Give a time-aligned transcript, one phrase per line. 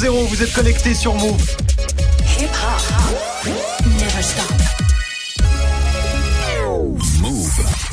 [0.00, 1.69] 00, vous êtes connectés sur Move.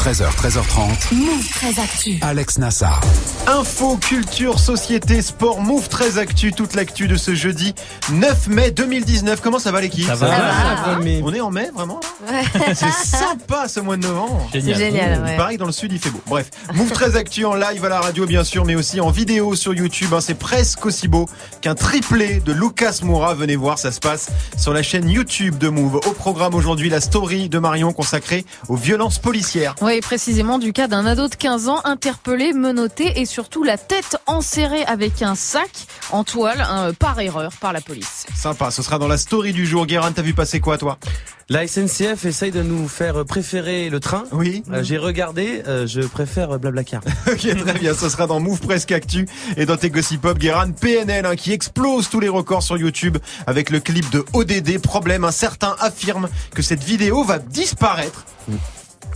[0.07, 1.13] 13h, 13h30.
[1.15, 2.17] Move 13 Actu.
[2.21, 3.01] Alex Nassar.
[3.45, 7.75] Info, culture, société, sport, Move 13 Actu, toute l'actu de ce jeudi
[8.13, 9.41] 9 mai 2019.
[9.41, 10.47] Comment ça va l'équipe Ça va, Ça va.
[10.85, 11.99] ça va, mais- On est en mai, vraiment
[12.73, 14.47] C'est sympa ce mois de novembre.
[14.53, 15.55] C'est génial, ouais.
[15.55, 16.21] que dans le sud il fait beau.
[16.25, 19.55] Bref, Move 13 Actu en live à la radio bien sûr, mais aussi en vidéo
[19.55, 20.13] sur YouTube.
[20.13, 20.21] hein.
[20.21, 21.27] C'est presque aussi beau
[21.59, 23.33] qu'un triplé de Lucas Moura.
[23.33, 25.95] Venez voir, ça se passe sur la chaîne YouTube de Move.
[25.95, 29.75] Au programme aujourd'hui, la story de Marion consacrée aux violences policières.
[29.81, 34.17] Oui, précisément du cas d'un ado de 15 ans interpellé, menotté et surtout la tête
[34.25, 35.69] enserrée avec un sac
[36.11, 38.25] en toile hein, par erreur par la police.
[38.35, 39.85] Sympa, ce sera dans la story du jour.
[39.85, 40.97] Guérin, t'as vu passer quoi toi?
[41.49, 44.25] La SNCF essaye de nous faire préférer le train.
[44.33, 47.01] Oui Euh, J'ai regardé, euh, je préfère Blablacar.
[47.31, 47.93] Ok, très bien.
[47.93, 50.37] Ce sera dans Move Presque Actu et dans tes Gossip Pop.
[50.37, 54.79] Guérin, PNL, hein, qui explose tous les records sur YouTube avec le clip de ODD.
[54.81, 58.25] Problème, un certain affirme que cette vidéo va disparaître.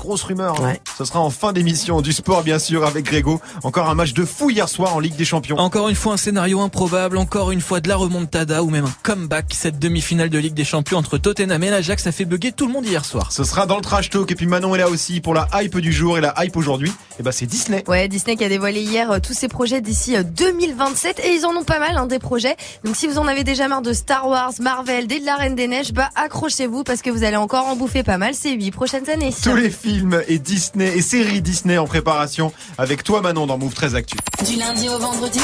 [0.02, 0.60] Grosse rumeur.
[0.60, 0.64] hein.
[0.66, 0.82] Ouais.
[0.98, 3.40] Ce sera en fin d'émission du sport, bien sûr, avec Grégo.
[3.64, 5.58] Encore un match de fou hier soir en Ligue des Champions.
[5.60, 8.94] Encore une fois un scénario improbable, encore une fois de la remontada ou même un
[9.04, 9.46] comeback.
[9.54, 12.74] Cette demi-finale de Ligue des Champions entre Tottenham et l'Ajax a fait bugger tout le
[12.74, 13.32] monde hier soir.
[13.32, 14.32] Ce sera dans le trash talk.
[14.32, 16.18] Et puis Manon est là aussi pour la hype du jour.
[16.18, 17.84] Et la hype aujourd'hui, eh ben, c'est Disney.
[17.88, 21.46] Ouais, Disney qui a dévoilé hier euh, tous ses projets d'ici euh, 2027 et ils
[21.46, 22.56] en ont pas mal hein, des projets.
[22.84, 25.54] Donc si vous en avez déjà marre de Star Wars, Marvel, des de la Reine
[25.54, 28.72] des Neiges, bah accrochez-vous parce que vous allez encore en bouffer pas mal ces huit
[28.72, 29.32] prochaines années.
[29.44, 29.91] Tous les films
[30.28, 34.17] et Disney et séries Disney en préparation avec toi Manon dans Move 13 Actu.
[34.47, 35.39] Du lundi au vendredi,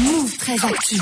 [0.00, 0.96] Move 13 Actu.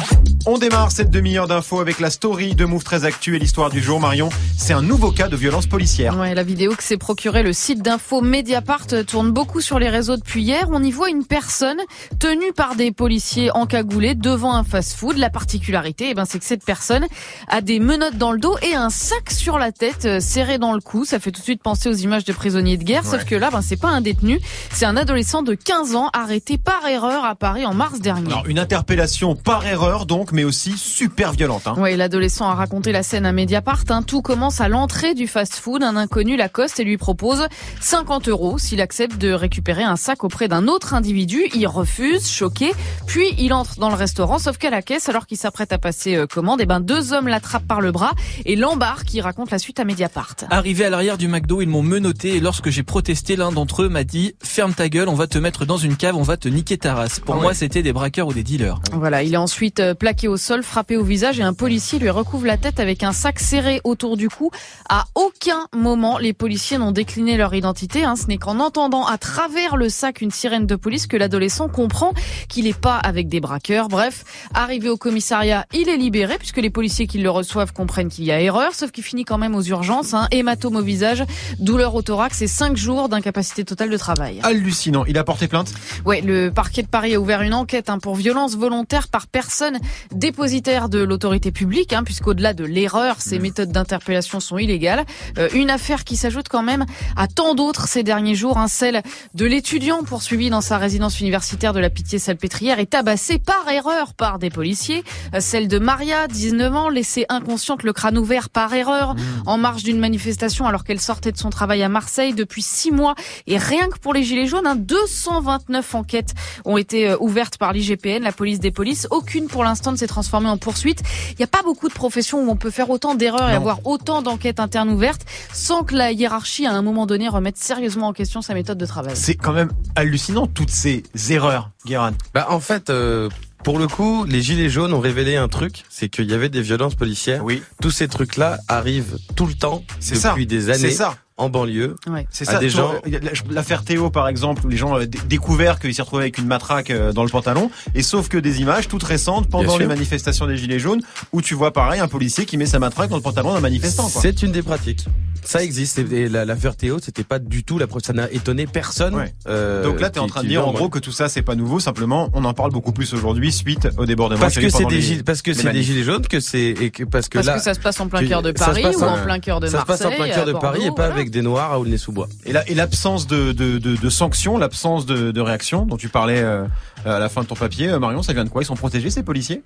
[0.45, 3.81] On démarre cette demi-heure d'infos avec la story de Move 13 Actu et l'histoire du
[3.81, 4.01] jour.
[4.01, 6.19] Marion, c'est un nouveau cas de violence policière.
[6.19, 10.17] Ouais, la vidéo que s'est procurée le site d'info Mediapart tourne beaucoup sur les réseaux
[10.17, 10.69] depuis hier.
[10.73, 11.79] On y voit une personne
[12.19, 15.17] tenue par des policiers encagoulés devant un fast-food.
[15.17, 17.07] La particularité, eh ben, c'est que cette personne
[17.49, 20.73] a des menottes dans le dos et un sac sur la tête euh, serré dans
[20.73, 21.05] le cou.
[21.05, 23.05] Ça fait tout de suite penser aux images de prisonniers de guerre.
[23.05, 23.29] Sauf Ouais.
[23.29, 24.41] que là, ben, c'est pas un détenu.
[24.73, 28.27] C'est un adolescent de 15 ans arrêté par erreur à Paris en mars dernier.
[28.33, 31.67] Alors, une interpellation par erreur donc, mais aussi super violente.
[31.67, 31.75] Hein.
[31.79, 33.85] Oui, l'adolescent a raconté la scène à Mediapart.
[33.91, 34.03] hein.
[34.03, 35.83] Tout commence à l'entrée du fast-food.
[35.83, 37.47] Un inconnu l'accoste et lui propose
[37.81, 41.47] 50 euros s'il accepte de récupérer un sac auprès d'un autre individu.
[41.55, 42.73] Il refuse, choqué.
[43.07, 46.17] Puis il entre dans le restaurant, sauf qu'à la caisse, alors qu'il s'apprête à passer
[46.17, 48.13] euh, commande, et ben deux hommes l'attrapent par le bras
[48.45, 49.03] et l'embarquent.
[49.07, 50.35] Qui raconte la suite à Mediapart.
[50.51, 53.89] Arrivé à l'arrière du McDo, ils m'ont menotté et lorsque j'ai protesté, l'un d'entre eux
[53.89, 56.49] m'a dit "Ferme ta gueule, on va te mettre dans une cave, on va te
[56.49, 57.45] niquer ta race." Pour Ah ouais.
[57.45, 58.79] moi, c'était des braqueurs ou des dealers.
[58.93, 62.11] Voilà, il est ensuite euh, plaqué au sol, frappé au visage et un policier lui
[62.11, 64.51] recouvre la tête avec un sac serré autour du cou.
[64.91, 68.05] À aucun moment, les policiers n'ont décliné leur identité.
[68.05, 68.17] hein.
[68.17, 72.13] Ce n'est qu'en entendant à travers le sac une sirène de police que l'adolescent comprend
[72.51, 73.89] qu'il n'est pas avec des braqueurs.
[73.89, 78.25] Bref, arrivé au commissariat, il est libéré puisque les policiers qui le reçoivent comprennent qu'il
[78.25, 80.13] y a erreur, sauf qu'il finit quand même aux urgences.
[80.13, 80.29] Hein.
[80.33, 81.25] Hématome au visage,
[81.59, 84.41] douleur au thorax et cinq jours d'incapacité totale de travail.
[84.43, 85.05] Hallucinant.
[85.07, 85.73] Il a porté plainte
[86.05, 89.79] Ouais, le parquet de Paris a ouvert une enquête hein, pour violence volontaire par personne
[90.13, 95.05] dépositaire de l'autorité publique, hein, puisqu'au-delà de l'erreur, ces méthodes d'interpellation sont illégales.
[95.39, 96.85] Euh, une affaire qui s'ajoute quand même
[97.17, 99.03] à tant d'autres ces derniers jours, hein, celle
[99.35, 104.39] de l'étudiant poursuivi dans sa résidence universitaire de la Pitié-Salpêtrière et tabassé par erreur par
[104.39, 105.05] des policiers.
[105.35, 109.15] Euh, celle de Maria, 19 ans, laissée inconsciente le crâne ouvert par erreur
[109.47, 113.15] en marge d'une manifestation alors qu'elle sortait de son travail à Marseille depuis six mois.
[113.47, 116.35] Et rien que pour les Gilets jaunes, hein, 229 enquêtes
[116.65, 119.07] ont été euh, ouvertes par l'IGPN, la police des polices.
[119.11, 121.03] Aucune pour l'instant ne s'est transformée en poursuite.
[121.31, 123.87] Il n'y a pas beaucoup de professions où on peut faire autant d'erreurs et avoir
[123.87, 125.23] autant d'enquêtes internes ouvertes
[125.53, 128.87] sans que la hiérarchie, à un moment donné, remette sérieusement en question sa méthode de
[128.87, 129.13] travail.
[129.17, 132.13] C'est quand même hallucinant toutes ces erreurs, Guérin.
[132.35, 133.29] Bah en fait, euh,
[133.65, 136.63] pour le coup, les gilets jaunes ont révélé un truc, c'est qu'il y avait des
[136.63, 137.45] violences policières.
[137.45, 140.31] Oui, Tous ces trucs-là arrivent tout le temps c'est ça.
[140.31, 141.15] depuis des C'est années ça.
[141.43, 141.97] En banlieue.
[142.09, 142.27] Ouais.
[142.31, 142.59] C'est ça.
[142.59, 143.19] des gens- euh,
[143.51, 146.91] L'affaire Théo, par exemple, où les gens ont découvert qu'il s'est retrouvé avec une matraque
[146.91, 147.71] euh, dans le pantalon.
[147.95, 151.03] Et sauf que des images toutes récentes pendant les manifestations des Gilets jaunes,
[151.33, 154.09] où tu vois pareil un policier qui met sa matraque dans le pantalon d'un manifestant.
[154.09, 155.07] C'est une des pratiques.
[155.45, 155.99] Ça existe.
[155.99, 159.15] Et et la- l'affaire Théo, c'était pas du tout la ça n'a étonné personne.
[159.15, 159.35] Ouais.
[159.49, 161.43] euh, Donc là, tu es en train de dire en gros que tout ça, c'est
[161.43, 161.81] pas nouveau.
[161.81, 164.41] Simplement, on en parle beaucoup plus aujourd'hui suite au débordement.
[164.41, 167.05] parce que c'est des gilets, parce que c'est des gilets jaunes que c'est et que
[167.05, 169.19] parce que Parce là que ça se passe en plein cœur de Paris ou en-
[169.19, 170.07] en plein cœur de ça se Marseille.
[170.07, 171.99] passe en plein cœur de à Paris et pas avec des noirs ou le nez
[171.99, 172.29] sous bois.
[172.47, 176.09] Et la- et l'absence de, de, de, de sanctions, l'absence de, de réaction dont tu
[176.09, 176.65] parlais euh,
[177.05, 178.63] à la fin de ton papier, euh, Marion, ça vient de quoi?
[178.63, 179.63] Ils sont protégés ces policiers?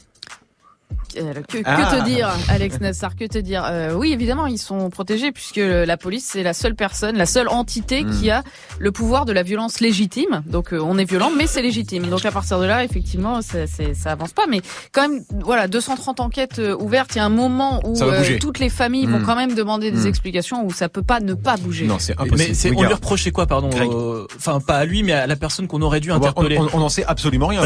[1.49, 1.97] Que, que Ah.
[2.01, 3.65] te dire, Alex Nassar Que te dire?
[3.67, 7.49] Euh, Oui, évidemment, ils sont protégés puisque la police c'est la seule personne, la seule
[7.49, 8.11] entité Hmm.
[8.21, 8.43] qui a
[8.79, 10.43] le pouvoir de la violence légitime.
[10.47, 12.07] Donc euh, on est violent, mais c'est légitime.
[12.09, 14.47] Donc à partir de là, effectivement, ça, ça avance pas.
[14.49, 14.61] Mais
[14.93, 17.15] quand même, voilà, 230 enquêtes euh, ouvertes.
[17.15, 19.25] Il y a un moment où euh, toutes les familles vont Hmm.
[19.27, 20.09] quand même demander des Hmm.
[20.09, 21.87] explications où ça peut pas ne pas bouger.
[21.87, 22.37] Non, c'est impossible.
[22.37, 25.37] Mais Oui, on lui reprochait quoi, pardon euh, Enfin, pas à lui, mais à la
[25.37, 26.59] personne qu'on aurait dû interpeller.
[26.59, 27.63] on- n'en sait absolument rien.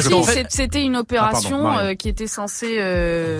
[0.49, 2.77] C'était une opération Ah, pardon, euh, qui était censée,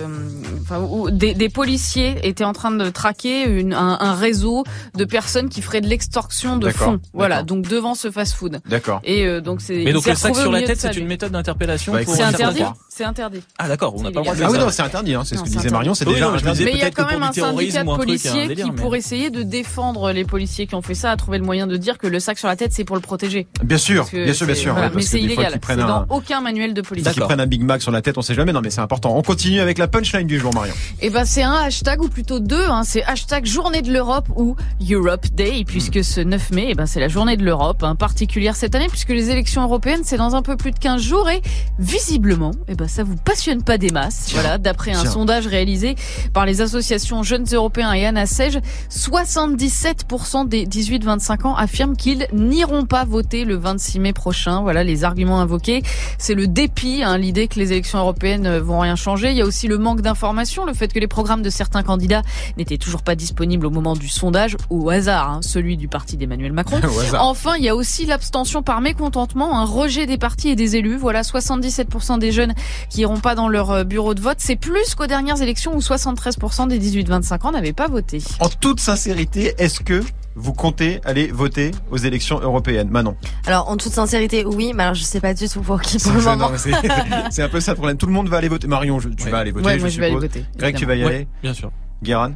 [0.01, 4.63] euh, enfin, où des, des policiers étaient en train de traquer une, un, un réseau
[4.95, 6.99] de personnes qui feraient de l'extorsion de D'accord, fonds.
[7.13, 8.59] Voilà, donc devant ce fast-food.
[8.67, 9.01] D'accord.
[9.03, 9.83] Et euh, donc c'est.
[9.83, 12.63] Mais donc le sac sur la tête, c'est une méthode d'interpellation Bah, pour C'est interdit.
[13.01, 13.41] C'est interdit.
[13.57, 14.43] Ah d'accord, on n'a pas le droit de.
[14.43, 15.15] Ah oui, faire non, c'est interdit.
[15.15, 15.69] Hein, c'est ce que disait.
[15.71, 15.95] Marion.
[15.95, 16.59] C'est Oui, déjà non, je me interdit.
[16.59, 19.31] disais Mais il y a quand même un syndicat de policiers qui, mais- pour essayer
[19.31, 22.05] de défendre les policiers qui ont fait ça, a trouvé le moyen de dire que
[22.05, 23.47] le sac sur la tête, c'est pour le protéger.
[23.63, 24.73] Bien sûr, bien sûr, bien sûr.
[24.73, 25.59] voilà, ouais, mais c'est illégal.
[25.77, 27.03] dans un, aucun manuel de police.
[27.03, 27.27] qu'ils D'accord.
[27.29, 28.53] prennent un Big Mac sur la tête, on sait jamais.
[28.53, 29.17] Non, mais c'est important.
[29.17, 30.73] On continue avec la punchline du jour, Marion.
[30.99, 32.65] Eh ben c'est un hashtag ou plutôt deux.
[32.69, 34.55] Hein, c'est hashtag Journée de l'Europe ou
[34.91, 38.55] Europe Day puisque ce 9 mai, eh ben c'est la Journée de l'Europe, hein, particulière
[38.55, 41.41] cette année puisque les élections européennes c'est dans un peu plus de 15 jours et
[41.79, 44.29] visiblement, eh ben ça vous passionne pas des masses.
[44.33, 45.95] Voilà, d'après un sondage réalisé
[46.33, 48.59] par les associations Jeunes Européens et Anna Sej,
[48.89, 54.61] 77% des 18-25 ans affirment qu'ils n'iront pas voter le 26 mai prochain.
[54.61, 55.83] Voilà les arguments invoqués.
[56.17, 59.31] C'est le dépit, hein, l'idée que les élections européennes euh, vont rien changer.
[59.31, 62.23] Il y a aussi le manque d'informations, le fait que les programmes de certains candidats
[62.57, 66.51] n'étaient toujours pas disponibles au moment du sondage, au hasard, hein, celui du parti d'Emmanuel
[66.51, 66.81] Macron.
[67.19, 70.97] Enfin, il y a aussi l'abstention par mécontentement, un rejet des partis et des élus.
[70.97, 72.53] Voilà, 77% des jeunes
[72.89, 74.37] qui iront pas dans leur euh, bureau de vote.
[74.39, 78.19] C'est plus qu'aux dernières élections où 73% des 18-25 ans n'avaient pas voté.
[78.39, 80.01] En toute sincérité, est-ce que
[80.35, 83.15] vous comptez aller voter aux élections européennes Manon?
[83.45, 86.13] Alors, en toute sincérité, oui, mais alors je sais pas du tout pour qui pour
[86.13, 86.51] le C'est- moment.
[87.31, 87.97] c'est- un peu ça le problème.
[87.97, 88.67] Tout le monde va aller voter.
[88.67, 89.29] Marion, je- tu Ouais.
[89.31, 90.45] vas aller voter, ouais, je moi je vais aller voter.
[90.57, 91.15] Greg, tu vas y aller.
[91.17, 91.71] Ouais, bien sûr.
[92.03, 92.31] Guéran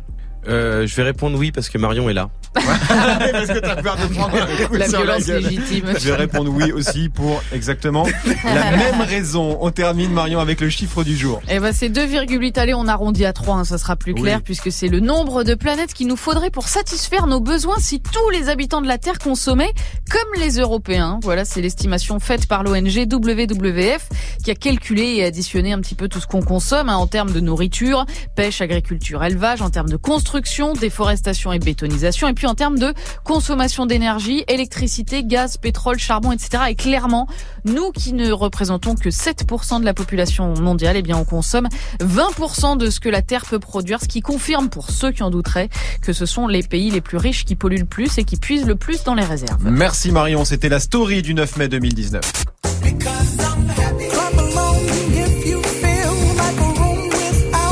[0.47, 2.29] Euh, je vais répondre oui parce que Marion est là.
[2.55, 5.93] Parce que t'as peur de prendre un coup La sur violence légitime.
[5.99, 8.05] Je vais répondre oui aussi pour exactement
[8.45, 9.57] la même raison.
[9.59, 11.41] On termine Marion avec le chiffre du jour.
[11.49, 14.43] Eh ben c'est 2,8 allez on arrondit à 3 hein, ça sera plus clair Oui.
[14.45, 18.29] puisque c'est le nombre de planètes qu'il nous faudrait pour satisfaire nos besoins si tous
[18.29, 19.73] les habitants de la Terre consommaient
[20.09, 21.19] comme les Européens.
[21.23, 24.07] Voilà, c'est l'estimation faite par l'ONG WWF
[24.43, 27.31] qui a calculé et additionné un petit peu tout ce qu'on consomme hein, en termes
[27.31, 28.05] de nourriture,
[28.35, 30.34] pêche, agriculture, élevage, en termes de construction,
[30.79, 32.93] déforestation et bétonisation et puis en termes de
[33.23, 36.63] consommation d'énergie, électricité, gaz, pétrole, charbon, etc.
[36.69, 37.27] Et clairement,
[37.63, 41.67] nous qui ne représentons que 7% de la population mondiale, eh bien on consomme
[41.99, 45.29] 20% de ce que la Terre peut produire, ce qui confirme pour ceux qui en
[45.29, 45.69] douteraient
[46.01, 48.65] que ce sont les pays les plus riches qui polluent le plus et qui puisent
[48.65, 49.63] le plus dans les réserves.
[49.63, 52.21] Merci Marion, c'était la story du 9 mai 2019.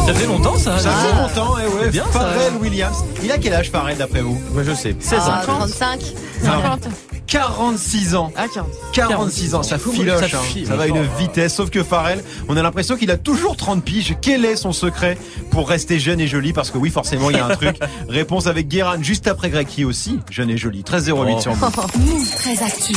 [0.05, 1.89] Ça fait longtemps ça Ça fait longtemps, eh ouais.
[1.89, 2.19] bien, ça.
[2.19, 3.03] Pharrell Williams.
[3.23, 4.95] Il a quel âge Pharrell d'après vous Moi je sais.
[4.99, 5.23] 16 ans.
[5.33, 6.01] Ah, 35.
[6.43, 6.79] 50
[7.25, 8.31] 46 ans.
[8.35, 8.69] à 40.
[8.93, 10.63] 46 ans, ça filoche, Ça hein.
[10.67, 11.55] ça va à une vitesse.
[11.55, 14.15] Sauf que Pharrell, on a l'impression qu'il a toujours 30 piges.
[14.21, 15.17] Quel est son secret
[15.49, 16.53] pour rester jeune et joli?
[16.53, 17.77] Parce que oui, forcément, il y a un truc.
[18.09, 20.83] Réponse avec Guéran juste après Greg qui est aussi jeune et joli.
[20.83, 21.41] 13 08 Oh.
[21.41, 21.65] sur vous.
[21.99, 22.93] Move très actu.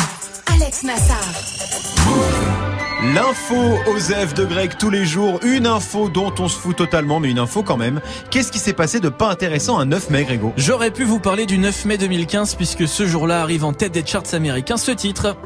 [0.52, 1.16] Alex Nassar.
[3.02, 5.38] L'info Osef de Greg tous les jours.
[5.42, 8.00] Une info dont on se fout totalement, mais une info quand même.
[8.30, 10.54] Qu'est-ce qui s'est passé de pas intéressant un 9 mai, Grégo?
[10.56, 14.04] J'aurais pu vous parler du 9 mai 2015 puisque ce jour-là arrive en tête des
[14.04, 15.36] charts américains ce titre.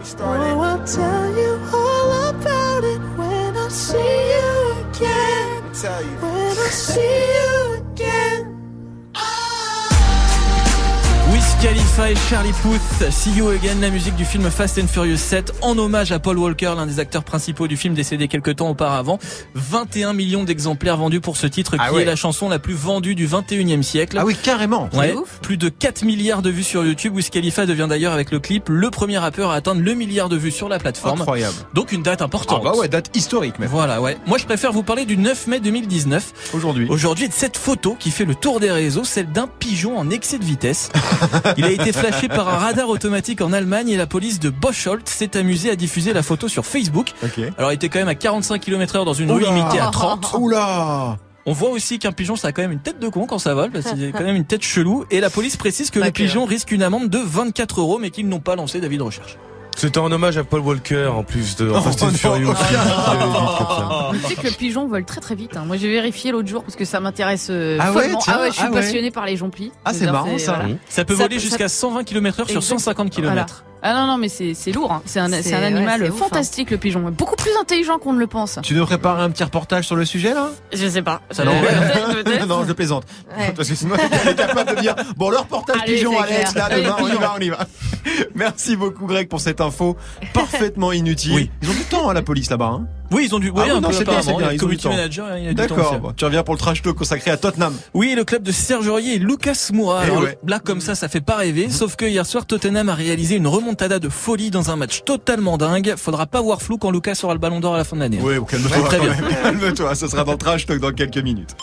[12.08, 15.78] Et Charlie Puth, See You Again, la musique du film Fast and Furious 7, en
[15.78, 19.20] hommage à Paul Walker, l'un des acteurs principaux du film décédé quelques temps auparavant.
[19.54, 22.02] 21 millions d'exemplaires vendus pour ce titre Ah qui ouais.
[22.02, 24.16] est la chanson la plus vendue du 21e siècle.
[24.18, 24.88] Ah oui, carrément.
[24.92, 25.38] Ouais, ouf.
[25.40, 27.14] plus de 4 milliards de vues sur YouTube.
[27.14, 30.36] Wiz Khalifa devient d'ailleurs avec le clip le premier rappeur à atteindre le milliard de
[30.36, 31.20] vues sur la plateforme.
[31.20, 31.54] Incroyable.
[31.74, 32.64] Donc une date Ah importante.
[32.64, 33.68] bah ouais, date historique même.
[33.68, 34.16] Voilà, ouais.
[34.26, 36.32] Moi, je préfère vous parler du 9 mai 2019.
[36.54, 36.86] Aujourd'hui.
[36.90, 40.38] Aujourd'hui, de cette photo qui fait le tour des réseaux, celle d'un pigeon en excès
[40.38, 40.90] de vitesse.
[41.56, 45.08] Il a été flashé par un radar automatique en Allemagne et la police de Bocholt
[45.08, 47.12] s'est amusée à diffuser la photo sur Facebook.
[47.22, 47.40] Ok.
[47.58, 50.34] Alors, il était quand même à 45 km heure dans une rue limitée à 30.
[50.38, 51.16] Oula
[51.46, 53.54] On voit aussi qu'un pigeon, ça a quand même une tête de con quand ça
[53.54, 55.04] vole, parce qu'il a quand même une tête chelou.
[55.10, 58.10] Et la police précise que Pas le pigeon risque une amende de 24 euros, mais
[58.10, 59.36] qu'ils n'ont pas lancé d'avis de recherche.
[59.76, 62.52] C'était en hommage à Paul Walker en plus de en Fast and Furious.
[62.54, 64.12] oh.
[64.12, 65.56] Tu sais que le pigeon vole très très vite.
[65.56, 65.64] hein.
[65.66, 68.48] Moi j'ai vérifié l'autre jour parce que ça m'intéresse euh, Ah ouais, tiens, ah ouais,
[68.48, 68.80] je suis ah ouais.
[68.80, 69.72] passionnée par les jonquilles.
[69.84, 70.60] Ah, c'est marrant, ça.
[70.88, 72.68] Ça peut Ça voler peut- jusqu'à 120 km heure sur Exact.
[72.78, 73.64] 150 km.
[73.82, 74.92] Ah non, non, mais c'est c'est lourd.
[74.92, 75.02] hein.
[75.06, 76.24] C'est un, un animal ouais, c'est ouf, hein.
[76.28, 77.00] fantastique, le pigeon.
[77.10, 78.58] Beaucoup plus intelligent qu'on ne le pense.
[78.62, 80.48] Tu nous prépares un petit reportage sur le sujet là?
[80.72, 81.22] Je sais pas.
[81.30, 82.46] Ça Euh, peut-être, peut-être.
[82.46, 83.04] Non, je plaisante.
[83.38, 83.52] Ouais.
[83.56, 86.68] Parce que sinon, elle est capable de dire bon, le reportage Allez, pigeon, Alex, clair.
[86.68, 87.58] là, demain, Allez, on y va, on y va.
[88.34, 89.96] Merci beaucoup, Greg, pour cette info
[90.32, 91.34] parfaitement inutile.
[91.34, 91.50] Oui.
[91.62, 92.80] Ils ont du temps, hein, la police là-bas.
[93.10, 94.90] Oui, ils ont du, oui, Ah oui, non, peu c'est bien, c'est bien, ils ont
[94.90, 95.98] manager, il y a du temps D'accord.
[95.98, 97.74] bon, tu reviens pour le trash talk consacré à Tottenham.
[97.92, 100.02] Oui, le club de Serge Aurier et Lucas Moura.
[100.04, 100.38] Eh Alors, ouais.
[100.46, 101.70] Là, comme ça, ça fait pas rêver.
[101.70, 105.58] Sauf que hier soir, Tottenham a réalisé une remontada de folie dans un match totalement
[105.58, 105.94] dingue.
[105.96, 108.20] Faudra pas voir flou quand Lucas aura le ballon d'or à la fin de l'année.
[108.22, 108.78] Oui, calme-toi.
[108.84, 109.14] Très bien.
[109.42, 111.56] Calme-toi, ce sera dans le trash talk dans quelques minutes.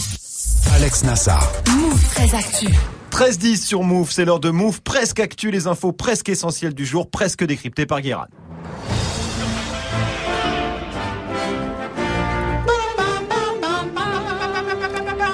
[0.76, 1.50] Alex Nassar.
[1.70, 2.68] Move très actu.
[3.12, 7.10] 13-10 sur Move, c'est l'heure de Move, presque actu, les infos presque essentielles du jour,
[7.10, 8.28] presque décryptées par Guérin.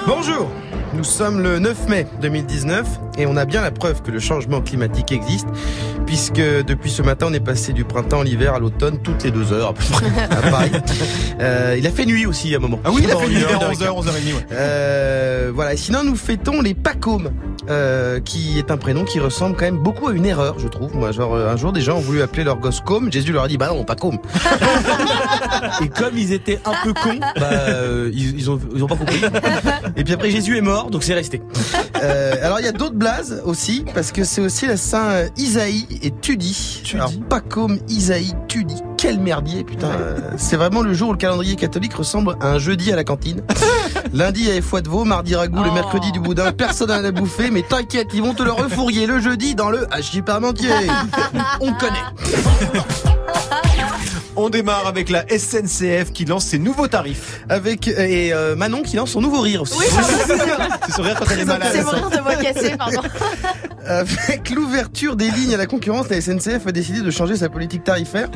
[0.06, 0.50] Bonjour,
[1.04, 2.86] nous sommes le 9 mai 2019
[3.18, 5.46] et on a bien la preuve que le changement climatique existe
[6.06, 9.30] puisque depuis ce matin on est passé du printemps à l'hiver à l'automne toutes les
[9.30, 10.70] deux heures à peu près à Paris.
[11.40, 12.78] Euh, il a fait nuit aussi à un moment.
[12.84, 14.46] Ah oui, il a fait nuit vers une heure 11h, 11h30, ouais.
[14.52, 15.74] Euh, voilà.
[15.74, 17.30] Et sinon, nous fêtons les Pacômes,
[17.68, 20.94] euh, qui est un prénom qui ressemble quand même beaucoup à une erreur, je trouve.
[20.94, 23.10] Moi, genre un jour, des gens ont voulu appeler leur gosse Com.
[23.12, 24.18] Jésus leur a dit, bah non, pas Com.
[25.82, 28.96] Et comme ils étaient un peu cons, bah euh, ils, ils ont ils ont pas
[28.96, 29.20] compris.
[29.96, 31.42] Et puis après, Jésus est mort, donc c'est resté.
[32.02, 35.28] Euh, alors il y a d'autres blazes aussi, parce que c'est aussi la Saint euh,
[35.38, 36.82] Isaïe et Tudi.
[36.84, 36.96] Tudi.
[36.96, 38.74] Alors Pacôme, Isaïe, Tudi.
[38.98, 39.86] Quel merdier, putain.
[39.86, 43.04] Euh, c'est vraiment le jour où le calendrier catholique ressemble à un jeudi à la
[43.04, 43.40] cantine.
[44.12, 45.74] Lundi, il y avait foie de veau, mardi ragoût, le Oh.
[45.74, 46.52] mercredi du boudin.
[46.52, 49.86] Personne n'a à bouffer, mais t'inquiète, ils vont te le refourguer le jeudi dans le
[49.94, 50.68] hachis parmentier.
[51.60, 52.04] On connaît.
[54.36, 57.40] On démarre avec la SNCF qui lance ses nouveaux tarifs.
[57.48, 59.78] Avec et euh, Manon qui lance son nouveau rire aussi.
[60.86, 61.70] C'est son rire quand elle est malade.
[61.72, 63.02] C'est mon rire de voix cassée, pardon.
[63.86, 67.84] Avec l'ouverture des lignes à la concurrence, la SNCF a décidé de changer sa politique
[67.84, 68.28] tarifaire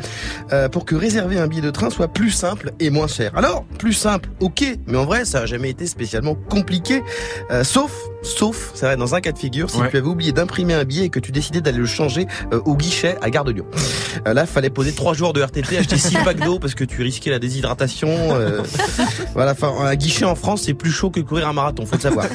[0.53, 3.33] euh, pour que réserver un billet de train soit plus simple et moins cher.
[3.37, 7.03] Alors, plus simple, ok, mais en vrai, ça a jamais été spécialement compliqué,
[7.51, 9.91] euh, sauf, sauf, c'est vrai, dans un cas de figure, si Ouais.
[9.91, 12.75] tu avais oublié d'imprimer un billet et que tu décidais d'aller le changer euh, au
[12.77, 13.67] guichet à Gare de Lyon.
[14.27, 17.03] Euh, là, fallait poser trois jours de RTT, acheter six packs d'eau parce que tu
[17.03, 18.09] risquais la déshydratation.
[18.35, 18.61] euh,
[19.35, 22.01] voilà, enfin, un guichet en France, c'est plus chaud que courir un marathon, faut le
[22.03, 22.27] savoir.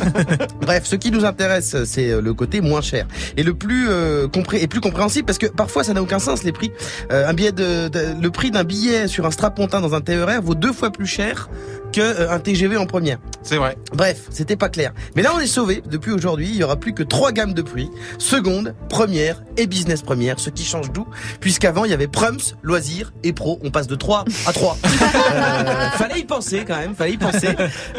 [0.61, 3.02] Bref, ce qui nous intéresse, c'est le côté moins cher
[3.37, 6.71] et le plus euh, compréhensible parce que parfois ça n'a aucun sens les prix.
[7.11, 10.41] Euh, un billet de, de- le prix d'un billet sur un strapontin dans un TER
[10.41, 11.49] vaut deux fois plus cher
[11.93, 13.19] que euh, un TGV en première.
[13.43, 13.77] C'est vrai.
[13.93, 14.91] Bref, c'était pas clair.
[15.15, 15.81] Mais là, on est sauvé.
[15.89, 20.01] Depuis aujourd'hui, il y aura plus que trois gammes de prix seconde, première et business
[20.01, 21.07] première, ce qui change tout,
[21.39, 23.59] puisqu'avant il y avait Prums, loisirs et pro.
[23.63, 24.77] On passe de 3 à 3.
[25.33, 27.49] Euh, fallait y penser quand même, fallait y penser.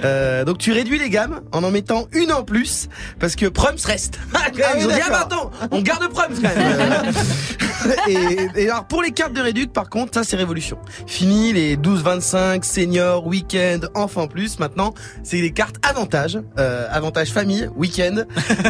[0.05, 3.85] Euh, donc tu réduis les gammes en en mettant une en plus, parce que Prums
[3.85, 4.19] reste.
[4.35, 7.13] Ah, oui, ils ont dit, ah bah attends, on garde Prums quand même.
[8.09, 10.79] Et, et alors pour les cartes de réduc, par contre, ça c'est révolution.
[11.07, 14.59] Fini les 12-25, senior, week-end, enfant plus.
[14.59, 18.25] Maintenant, c'est les cartes avantage, euh, avantage famille, week-end,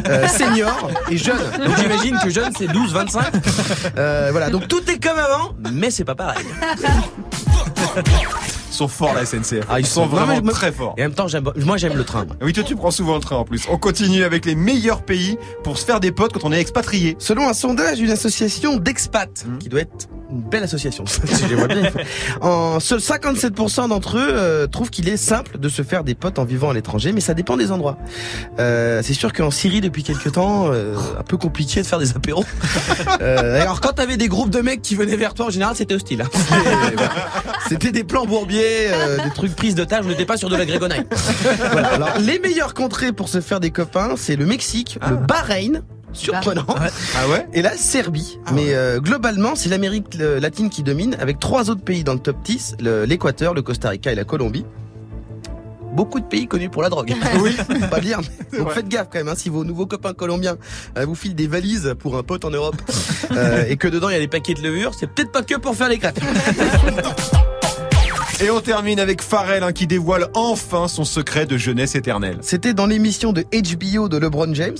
[0.09, 1.38] euh, senior et jeune.
[1.64, 3.23] Donc j'imagine que jeune c'est 12-25.
[3.97, 6.44] Euh, voilà, donc tout est comme avant, mais c'est pas pareil.
[8.75, 9.64] Ils sont forts la SNCF.
[9.71, 10.95] Ah, ils sont vraiment me- très forts.
[10.97, 11.26] Et en même temps,
[11.64, 12.26] moi j'aime le train.
[12.43, 13.66] Oui, toi tu prends souvent le train en plus.
[13.71, 17.14] On continue avec les meilleurs pays pour se faire des potes quand on est expatrié.
[17.21, 19.59] Selon un sondage d'une association d'expats, Mhm.
[19.59, 21.04] qui doit être une belle association,
[21.69, 21.90] bien,
[22.40, 26.40] en seuls 57% d'entre eux euh, trouvent qu'il est simple de se faire des potes
[26.40, 27.97] en vivant à l'étranger, mais ça dépend des endroits.
[28.59, 32.11] Euh, c'est sûr qu'en Syrie depuis quelques temps, euh, un peu compliqué de faire des
[32.16, 32.45] apéros.
[33.21, 36.23] Alors quand t'avais des groupes de mecs qui venaient vers toi, en général c'était hostile.
[36.23, 36.28] hein.
[37.69, 40.56] C'était des plans bourbiers, euh, des trucs prises de tâche, on n'était pas sur de
[40.56, 41.04] la grégonaille.
[41.73, 41.88] Voilà.
[41.88, 46.66] Alors les meilleures contrées pour se faire des copains, c'est le Mexique, le Bahreïn, surprenant.
[47.16, 48.38] Ah ouais Et la Serbie.
[48.52, 52.37] Mais euh, globalement, c'est l'Amérique latine qui domine, avec trois autres pays dans le top
[52.44, 54.64] 10, le- l'Équateur, le, Costa Rica et la Colombie.
[55.92, 57.14] Beaucoup de pays connus pour la drogue.
[57.40, 57.56] oui,
[57.90, 60.56] pas mais- Donc faites gaffe quand même, hein, si vos nouveaux copains colombiens
[60.99, 62.75] euh, vous filent des valises pour un pote en Europe
[63.30, 65.54] euh, et que dedans il y a des paquets de levure, c'est peut-être pas que
[65.56, 66.18] pour faire les crêpes.
[68.41, 72.38] Et on termine avec Pharrell hein, qui dévoile enfin son secret de jeunesse éternelle.
[72.41, 74.76] C'était dans l'émission de HBO de LeBron James.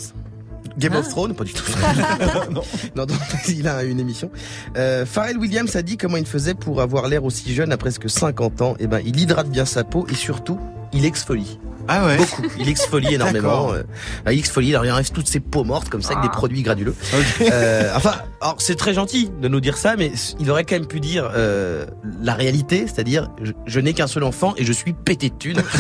[0.77, 1.65] Game of Thrones, pas du tout.
[2.51, 2.63] non.
[2.97, 3.15] non, non,
[3.49, 4.31] il a une émission.
[4.77, 8.11] Euh, Pharrell Williams a dit comment il faisait pour avoir l'air aussi jeune à presque
[8.11, 8.75] 50 ans.
[8.81, 10.59] Eh ben, il hydrate bien sa peau et surtout,
[10.93, 11.59] il exfolie.
[11.88, 12.17] Ah ouais.
[12.17, 12.43] Beaucoup.
[12.59, 13.73] Il exfolie énormément.
[13.73, 13.83] Euh,
[14.31, 16.95] il exfolie, il enlève toutes ses peaux mortes comme ça avec des produits granuleux.
[17.12, 17.49] Ok.
[17.50, 20.87] Euh, enfin, alors c'est très gentil de nous dire ça, mais il aurait quand même
[20.87, 21.87] pu dire euh,
[22.23, 25.62] la réalité, c'est-à-dire je, je n'ai qu'un seul enfant et je suis pété de thunes.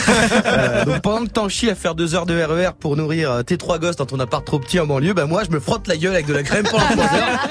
[0.46, 3.42] Euh, donc pendant que t'en chies à faire deux heures de RER pour nourrir euh,
[3.42, 5.88] tes trois gosses dans ton appart trop petit en banlieue, bah moi je me frotte
[5.88, 7.48] la gueule avec de la crème pendant trois heures.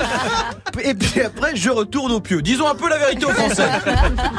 [0.83, 2.41] Et puis après je retourne au pieu.
[2.41, 3.67] Disons un peu la vérité aux Français.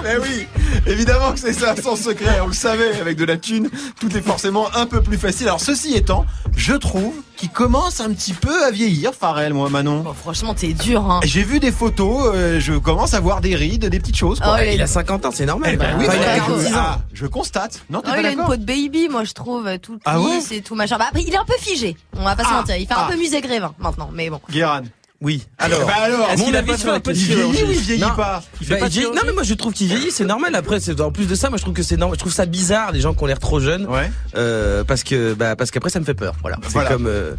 [0.04, 0.46] Eh oui,
[0.86, 2.40] évidemment que c'est ça, sans secret.
[2.42, 3.70] On le savait, avec de la thune,
[4.08, 5.46] tout est forcément un peu plus facile.
[5.48, 10.00] Alors ceci étant, je trouve qu'il commence un petit peu à vieillir, Pharrell, moi, Manon.
[10.00, 11.20] Bon, franchement, t'es dur, hein.
[11.24, 14.40] J'ai vu des photos, euh, je commence à voir des rides, des petites choses.
[14.40, 14.56] Quoi.
[14.58, 15.70] Oh, il Il a- a 50 ans, c'est normal.
[15.74, 16.38] Eh ben oui, Enfin, il a voilà.
[16.46, 16.78] 46 ans.
[16.78, 17.80] Ah, je constate.
[17.90, 19.98] Non, t'es Oh, pas il a une peau de baby, moi je trouve, euh, tout
[20.04, 20.98] Ah ouais lisse et tout machin.
[20.98, 21.96] Bah, après, il est un peu figé.
[22.18, 22.76] On va pas se Ah, mentir.
[22.76, 23.06] Il fait ah.
[23.06, 24.40] un peu musée Grévin maintenant, mais bon.
[24.50, 24.82] Guéran.
[25.24, 25.42] Oui.
[25.58, 25.86] Alors.
[25.86, 27.78] Bah alors, Est-ce mon qu'il a pas fait un peu de Il vieillit ou il
[27.80, 28.14] vieillit Non.
[28.14, 30.54] pas Il fait Bah, pas il non mais moi je trouve qu'il vieillit, c'est normal.
[30.54, 32.16] Après, c'est en plus de ça, moi je trouve que c'est normal.
[32.16, 34.10] Je trouve ça bizarre les gens qui ont l'air trop jeunes, Ouais.
[34.36, 36.34] euh, parce que bah parce qu'après ça me fait peur.
[36.42, 36.58] Voilà.
[36.62, 36.90] C'est Voilà.
[36.90, 37.34] comme euh,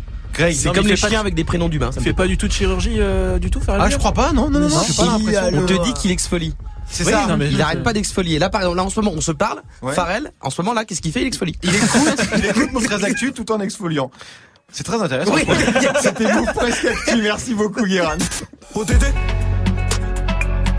[0.52, 1.92] c'est comme les chiens avec des prénoms d'humains.
[1.92, 4.12] ça fait fait pas du tout de chirurgie euh, du tout, Pharrell Ah, je crois
[4.14, 5.18] pas, non, non, non, non, pas.
[5.54, 6.54] On te dit qu'il exfolie.
[6.88, 7.26] C'est Oui, ça.
[7.28, 8.38] non, mais- Il arrête pas d'exfolier.
[8.40, 9.62] Là par exemple, là en ce moment on se parle.
[9.82, 9.94] Ouais.
[9.94, 11.22] Pharrell, en ce moment là, qu'est-ce qu'il fait?
[11.22, 11.56] Il exfolie.
[11.64, 11.90] Il écoute,
[12.38, 14.12] il écoute très Actu tout en exfoliant.
[14.72, 15.34] C'est très intéressant.
[15.34, 15.46] Oui.
[16.02, 17.22] C'était Move presque Actu.
[17.22, 18.18] Merci beaucoup, Guéran.
[18.76, 19.06] ODD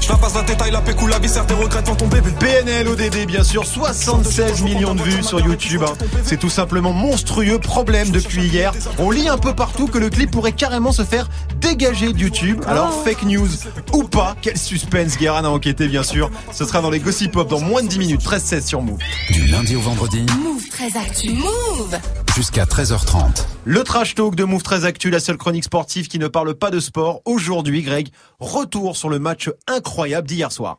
[0.07, 2.31] Je la passe la détail, la pécou, la viscère, tes regrets devant ton bébé.
[2.39, 5.95] PNL ODD bien sûr 76 millions de vues sur YouTube hein.
[6.23, 10.31] C'est tout simplement monstrueux problème depuis hier On lit un peu partout que le clip
[10.31, 11.29] pourrait carrément se faire
[11.61, 13.49] dégager de YouTube Alors fake news
[13.95, 17.49] ou pas Quel suspense Guérin a enquêté bien sûr Ce sera dans les Gossip Pop
[17.49, 19.01] dans moins de 10 minutes 13-16 sur Move
[19.33, 21.33] Du lundi au vendredi Move très actu.
[21.33, 21.99] Move.
[22.37, 23.45] jusqu'à 13h30.
[23.65, 26.71] Le trash talk de Move très Actu La seule chronique sportive qui ne parle pas
[26.71, 30.79] de sport Aujourd'hui Greg Retour sur le match incroyable d'hier soir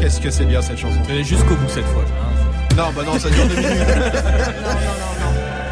[0.00, 2.02] Qu'est-ce que c'est bien cette chanson jusqu'au bout cette fois.
[2.02, 2.74] hein.
[2.76, 3.72] Non bah non ça dure deux minutes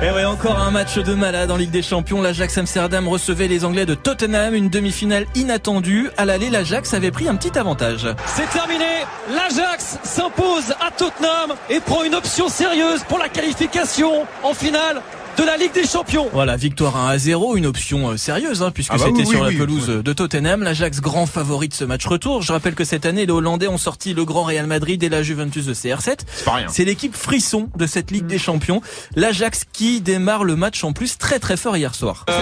[0.02, 2.22] Et ouais, encore un match de malade en Ligue des Champions.
[2.22, 6.08] L'Ajax Amsterdam recevait les Anglais de Tottenham, une demi-finale inattendue.
[6.16, 8.06] À l'aller, l'Ajax avait pris un petit avantage.
[8.24, 8.86] C'est terminé.
[9.28, 15.02] L'Ajax s'impose à Tottenham et prend une option sérieuse pour la qualification en finale
[15.40, 16.28] de la Ligue des Champions.
[16.34, 19.26] Voilà, victoire 1 à 0, une option euh, sérieuse, hein, puisque Ah bah c'était oui,
[19.26, 20.62] sur oui, la pelouse euh, de Tottenham.
[20.62, 22.42] L'Ajax, grand favori de ce match retour.
[22.42, 25.22] Je rappelle que cette année, les Hollandais ont sorti le grand Real Madrid et la
[25.22, 26.18] Juventus de CR7.
[26.26, 28.82] C'est pas rien C'est l'équipe frisson de cette Ligue des Champions.
[29.16, 32.26] L'Ajax qui démarre le match en plus très très fort hier soir.
[32.26, 32.36] Quel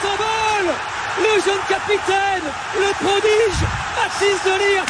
[0.00, 0.74] symbole
[1.18, 2.44] Le jeune capitaine,
[2.78, 3.60] le prodige,
[3.96, 4.84] Mathis Delire.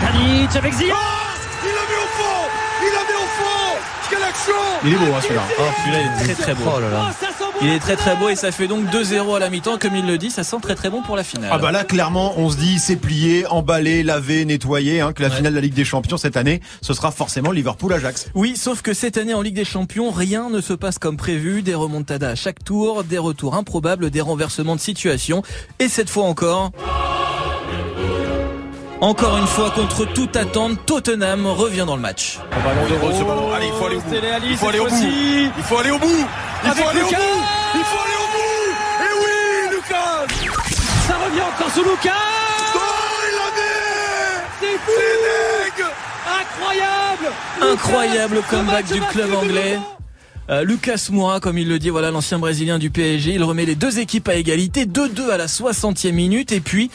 [0.00, 1.25] Tadic avec.
[1.66, 2.48] Il l'a mis au fond
[2.82, 6.30] Il l'a mis au fond Quelle action Il est beau hein, celui-là Oh, celui-là il
[6.30, 6.70] est très très beau.
[6.76, 7.10] Oh là là.
[7.10, 9.78] Oh, Il est très très beau et ça fait donc 2-0 à la mi-temps.
[9.78, 11.50] Comme il le dit, ça sent très très bon pour la finale.
[11.52, 15.30] Ah bah là clairement on se dit c'est plié, emballé, lavé, nettoyé hein, que la
[15.30, 18.30] finale de la Ligue des Champions cette année ce sera forcément Liverpool-Ajax.
[18.34, 21.62] Oui, sauf que cette année en Ligue des Champions, rien ne se passe comme prévu.
[21.62, 25.42] Des remontadas à chaque tour, des retours improbables, des renversements de situation.
[25.78, 26.70] Et cette fois encore...
[29.00, 32.38] Encore une fois, contre toute attente, Tottenham revient dans le match.
[32.50, 33.52] Ballon de ce ballon.
[33.52, 34.14] Allez, il faut aller au bout.
[34.48, 34.96] Il faut aller au bout.
[35.56, 36.08] Il faut aller au bout.
[36.64, 37.12] Il faut aller au bout.
[37.74, 38.72] Il faut aller au bout.
[39.02, 40.18] Et oui, Lucas.
[41.06, 42.24] Ça revient encore sous Lucas.
[42.74, 42.78] Oh,
[43.28, 43.76] il l'a mis.
[44.60, 44.92] C'est fou.
[44.96, 45.18] C'est
[45.76, 45.90] dingue.
[46.40, 47.28] Incroyable.
[47.72, 49.78] Incroyable comeback du club anglais.
[50.48, 53.74] Euh, Lucas Moura, comme il le dit, voilà l'ancien brésilien du PSG, il remet les
[53.74, 56.90] deux équipes à égalité, 2-2 à la 60e minute et puis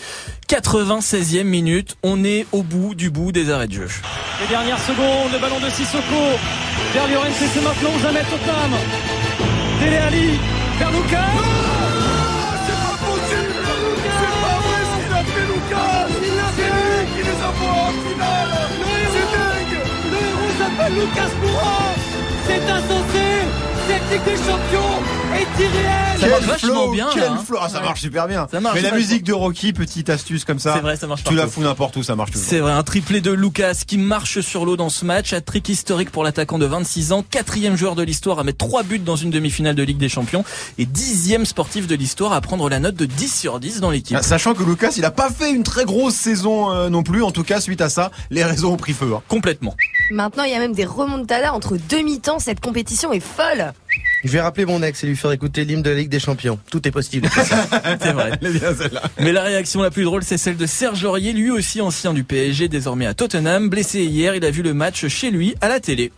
[0.47, 3.87] 96e minute, on est au bout du bout des arrêts de jeu.
[4.41, 6.39] Les dernières secondes, le ballon de Sissoko.
[6.93, 8.71] Vers Llorente, c'est maintenant jamais Tottenham.
[9.81, 10.39] Dele Alli.
[10.79, 11.31] Vers Lucas.
[12.65, 13.63] C'est pas possible.
[14.19, 16.07] C'est pas vrai ce qu'il a fait, Lucas.
[16.55, 18.53] C'est lui qui les a voix en finale.
[19.13, 19.79] C'est dingue.
[20.11, 22.00] Le héros s'appelle Lucas Moura.
[22.47, 23.25] C'est insensé.
[23.87, 25.30] Cette Ligue des Champions.
[26.19, 27.43] Ça marche vachement bien, quel là, hein.
[27.45, 27.57] flow.
[27.59, 27.85] Ah, ça Ouais.
[27.85, 28.47] marche super bien.
[28.51, 30.73] Ça marche Mais la musique de Rocky, petite astuce comme ça.
[30.75, 32.47] C'est vrai, ça marche Tu la fous n'importe où, ça marche toujours.
[32.47, 35.67] C'est vrai, un triplé de Lucas qui marche sur l'eau dans ce match, un trick
[35.69, 39.15] historique pour l'attaquant de 26 ans, quatrième joueur de l'histoire à mettre trois buts dans
[39.15, 40.43] une demi-finale de Ligue des Champions
[40.77, 44.17] et dixième sportif de l'histoire à prendre la note de 10 sur 10 dans l'équipe.
[44.19, 47.23] Ah, Sachant que Lucas, il a pas fait une très grosse saison euh, non plus.
[47.23, 49.11] En tout cas, suite à ça, les réseaux ont pris feu.
[49.15, 49.21] hein.
[49.27, 49.75] Complètement.
[50.11, 52.37] Maintenant, il y a même des remontadas entre deux mi-temps.
[52.39, 53.73] Cette compétition est folle.
[54.23, 56.59] Je vais rappeler mon ex et lui faire écouter l'hymne de la Ligue des Champions.
[56.69, 57.29] Tout est possible.
[58.01, 58.31] C'est vrai.
[59.19, 62.23] Mais la réaction la plus drôle, c'est celle de Serge Aurier, lui aussi ancien du
[62.23, 63.69] PSG, désormais à Tottenham.
[63.69, 66.11] Blessé hier, il a vu le match chez lui à la télé.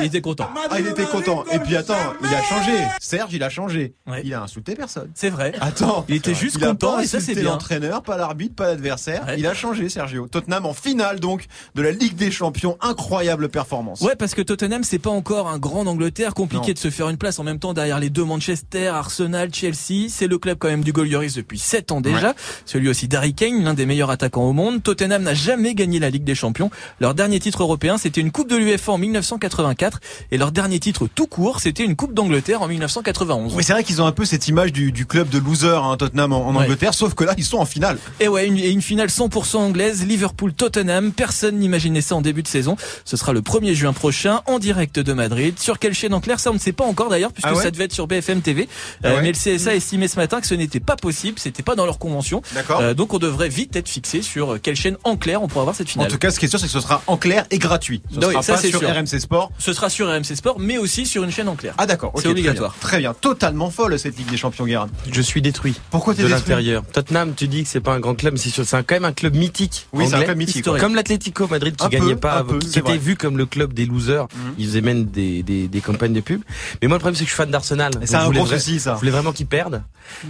[0.00, 0.48] Il était content.
[0.70, 1.44] Ah, il était content.
[1.52, 2.72] Et puis attends, il a changé.
[3.00, 3.94] Serge, il a changé.
[4.06, 4.22] Ouais.
[4.24, 5.10] Il a insulté personne.
[5.14, 5.52] C'est vrai.
[5.60, 7.50] Attends, Il était juste il a content pas et ça, c'est insulté bien.
[7.50, 9.24] l'entraîneur, pas l'arbitre, pas l'adversaire.
[9.26, 9.36] Ouais.
[9.38, 10.26] Il a changé, Sergio.
[10.28, 14.00] Tottenham en finale donc de la Ligue des Champions, incroyable performance.
[14.00, 16.72] Ouais, parce que Tottenham, c'est pas encore un grand d'Angleterre, compliqué Non.
[16.74, 20.08] de se faire une place en même temps derrière les deux Manchester, Arsenal, Chelsea.
[20.08, 22.34] C'est le club quand même du goal Lloris depuis 7 ans déjà.
[22.64, 24.82] Celui aussi d'Harry Kane, l'un des meilleurs attaquants au monde.
[24.82, 26.70] Tottenham n'a jamais gagné la Ligue des Champions.
[27.00, 29.89] Leur dernier titre européen, c'était une Coupe de l'UEFA en 1984.
[30.30, 33.54] Et leur dernier titre tout court, c'était une Coupe d'Angleterre en 1991.
[33.54, 35.96] Oui, c'est vrai qu'ils ont un peu cette image du, du club de loser, hein,
[35.96, 36.64] Tottenham en, en Ouais.
[36.64, 37.98] Angleterre, sauf que là, ils sont en finale.
[38.20, 41.12] Et ouais, une, et une finale 100% anglaise, Liverpool-Tottenham.
[41.12, 42.76] Personne n'imaginait ça en début de saison.
[43.04, 45.58] Ce sera le 1er juin prochain, en direct de Madrid.
[45.58, 47.62] Sur quelle chaîne en clair, ça on ne sait pas encore d'ailleurs, puisque Ah ouais
[47.62, 48.68] ça devait être sur BFM TV.
[49.02, 51.38] Ah Euh, ouais mais le CSA a estimé ce matin que ce n'était pas possible,
[51.38, 52.42] c'était pas dans leur convention.
[52.54, 52.80] D'accord.
[52.80, 55.76] Euh, donc on devrait vite être fixé sur quelle chaîne en clair on pourra voir
[55.76, 56.08] cette En finale.
[56.10, 58.02] tout cas, ce qui est sûr, c'est que ce sera en clair et gratuit.
[58.12, 58.88] Ce Oui, sera ça, pas sur sûr.
[58.90, 59.50] RMC Sport.
[59.58, 61.74] Ce sera sur RMC Sport, mais aussi sur une chaîne en clair.
[61.78, 62.74] Ah d'accord, C'est obligatoire.
[62.80, 63.14] Très bien, Très bien.
[63.14, 64.88] totalement folle cette Ligue des Champions, Guérin.
[65.10, 65.74] Je suis détruit.
[65.90, 66.82] Pourquoi t'es de détruit l'intérieur.
[66.92, 68.94] Tottenham, tu dis que c'est pas un grand club, mais c'est sûr, c'est un- quand
[68.96, 69.86] même un club mythique.
[69.92, 70.56] Oui, c'est un club mythique.
[70.56, 70.82] historique.
[70.82, 72.98] Comme l'Atlético Madrid qui Un peu, gagnait pas, peu, qui était vrai.
[72.98, 74.24] vu comme le club des losers.
[74.34, 74.54] Mhm.
[74.58, 76.42] Ils faisaient même des, des, des campagnes de pub.
[76.82, 77.92] Mais moi, le problème, c'est que je suis fan d'Arsenal.
[78.04, 78.94] C'est un gros souci, ça.
[78.94, 79.82] Je voulais vraiment qu'ils perdent.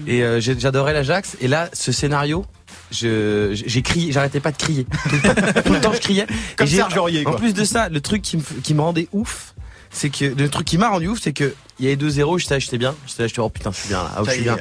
[0.06, 1.36] Et euh, j'adorais l'Ajax.
[1.40, 2.44] Et là, ce scénario,
[2.90, 4.85] je j'ai crié, j'arrêtais pas de crier.
[4.85, 6.26] Tout le temps, Tout le temps, je criais.
[6.57, 9.09] Comme Et Serge Aurier, En plus de ça, le truc qui me, qui me rendait
[9.12, 9.55] ouf,
[9.90, 12.55] c'est que le truc qui m'a rendu ouf, c'est que il y avait 2-0, j'étais
[12.55, 12.94] là, j'étais bien.
[13.07, 14.11] J'étais là, j'étais oh putain, je suis bien là.
[14.16, 14.57] Ah, je suis bien.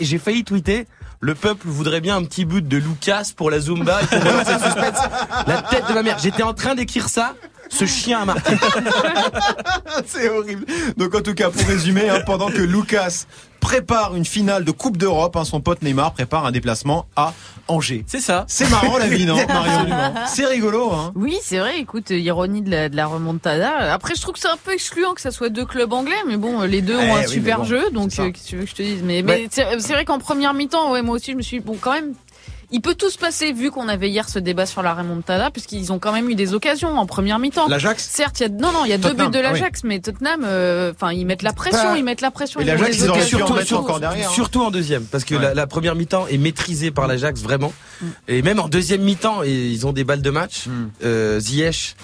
[0.00, 0.86] j'ai- failli tweeter.
[1.22, 4.52] Le peuple voudrait bien un petit bout de Lucas pour la Zumba et pour relancer
[4.54, 4.98] le suspense.
[5.46, 6.18] La tête de ma mère.
[6.18, 7.34] J'étais en train d'écrire ça.
[7.70, 8.52] Ce chien a marqué.
[10.06, 10.66] C'est horrible.
[10.96, 13.24] Donc en tout cas, pour résumer, hein, pendant que Lucas
[13.60, 17.32] prépare une finale de Coupe d'Europe, hein, son pote Neymar prépare un déplacement à
[17.68, 18.04] Angers.
[18.06, 18.44] C'est ça.
[18.48, 19.86] C'est marrant la vie, non, Marion
[20.26, 21.78] C'est rigolo, hein Oui, c'est vrai.
[21.78, 23.92] Écoute, ironie de la, de la remontada.
[23.92, 26.36] Après, je trouve que c'est un peu excluant que ça soit deux clubs anglais, mais
[26.36, 28.56] bon, les deux Eh ont un oui, super bon, jeu, donc euh, qu'est-ce que tu
[28.56, 29.02] veux que je te dise?
[29.04, 31.64] Mais, mais c'est c'est vrai qu'en première mi-temps, ouais, moi aussi, je me suis dit,
[31.64, 32.14] bon, quand même.
[32.72, 35.92] Il peut tout se passer vu qu'on avait hier ce débat sur la remontada, puisqu'ils
[35.92, 37.66] ont quand même eu des occasions en première mi-temps.
[37.68, 39.58] L'Ajax Certes, il y a non non, il y a deux buts de ah oui.
[39.60, 42.60] l'Ajax, mais Tottenham, euh, enfin, ils mettent la pression, Pas- ils mettent la pression.
[42.60, 43.36] Et l'Ajax, ils auraient pu occasions.
[43.36, 44.32] en surtout, mettre surtout- encore derrière, hein.
[44.32, 45.42] surtout en deuxième, parce que Ouais.
[45.42, 47.72] la, la première mi-temps est maîtrisée par l'Ajax vraiment,
[48.28, 50.66] et même en deuxième mi-temps, et ils ont des balles de match.
[50.66, 50.88] Hmm.
[51.02, 51.96] Euh, Ziyech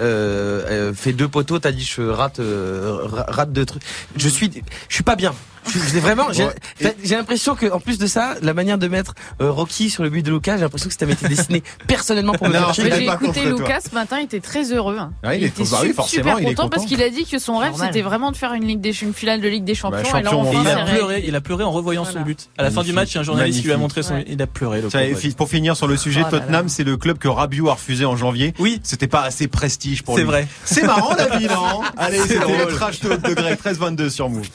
[0.00, 3.82] euh, euh, fait deux poteaux, t'as dit je rate, euh, ra- rate deux trucs.
[4.16, 4.50] Je suis,
[4.88, 5.34] je suis pas bien.
[5.66, 6.54] Je suis- j'ai vraiment, j'ai Ouais.
[6.76, 10.02] fait- j'ai l'impression que en plus de ça, la manière de mettre euh, Rocky sur
[10.02, 12.72] le but de Lucas, j'ai l'impression que ça avait été dessiné personnellement pour me Non,
[12.72, 13.44] faire J'ai écouté.
[13.46, 14.96] Lucas ce matin, il était très heureux.
[14.98, 15.12] hein.
[15.24, 17.38] Ouais, il est- était bah oui, super il est content parce qu'il a dit que
[17.38, 19.98] son rêve c'était vraiment de faire une ligue des une finale de Ligue des Champions.
[20.12, 21.28] Bah, et là, enfin, il a c'est pleuré, réalisé.
[21.28, 22.20] il a pleuré en revoyant Voilà.
[22.20, 22.48] son but.
[22.58, 24.14] À la fin du match, il y a un journaliste qui lui a montré son,
[24.14, 24.24] Ouais.
[24.28, 25.00] il a pleuré, le Tiens,
[25.36, 26.30] pour finir sur le sujet, Oh.
[26.30, 28.54] Tottenham, c'est le club que Rabiot a refusé en janvier.
[28.58, 28.80] Oui.
[28.84, 30.28] C'était pas assez prestige pour C'est lui.
[30.28, 30.46] vrai.
[30.64, 34.28] C'est marrant la vie, non Allez, C'est c'était le trash talk de Greg 1322 sur
[34.28, 34.46] Move.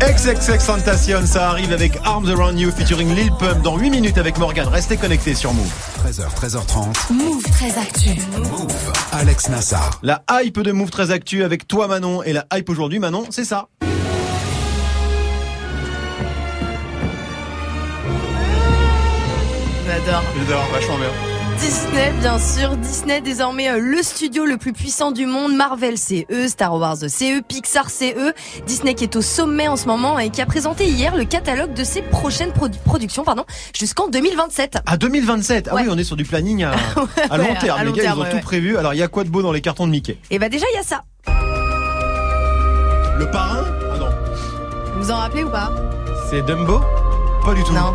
[0.00, 4.38] XXX Tentacion, ça arrive avec Arms Around You featuring Lil Pump dans 8 minutes avec
[4.38, 4.68] Morgan.
[4.68, 5.72] Restez connectés sur Move.
[6.06, 7.12] 13h, 13h30.
[7.12, 8.10] Move très actu.
[8.36, 8.92] Move.
[9.12, 9.98] Alex Nassar.
[10.04, 13.44] La hype de Move très actu avec toi Manon et la hype aujourd'hui Manon, c'est
[13.44, 13.66] ça.
[19.86, 20.22] J'adore.
[20.36, 21.37] J'adore, vachement bien.
[21.60, 22.76] Disney, bien sûr.
[22.76, 25.54] Disney, désormais euh, le studio le plus puissant du monde.
[25.56, 26.46] Marvel, c'est eux.
[26.48, 27.42] Star Wars, c'est eux.
[27.46, 28.32] Pixar, c'est eux.
[28.66, 31.74] Disney qui est au sommet en ce moment et qui a présenté hier le catalogue
[31.74, 33.44] de ses prochaines produ- productions pardon,
[33.76, 34.78] jusqu'en 2027.
[34.86, 35.68] À 2027.
[35.70, 35.82] Ah Ouais.
[35.82, 36.72] oui, on est sur du planning à,
[37.30, 37.78] à long Ouais, terme.
[37.80, 38.42] à long Les gars, terme, ils ont ouais, tout ouais.
[38.42, 38.76] prévu.
[38.76, 40.16] Alors, il y a quoi de beau dans les cartons de Mickey?
[40.30, 41.02] Et bah déjà, il y a ça.
[43.18, 43.64] Le parrain?
[43.92, 44.08] Ah non.
[44.94, 45.72] Vous vous en rappelez ou pas?
[46.30, 46.80] C'est Dumbo?
[47.44, 47.72] Pas du tout.
[47.72, 47.92] Non.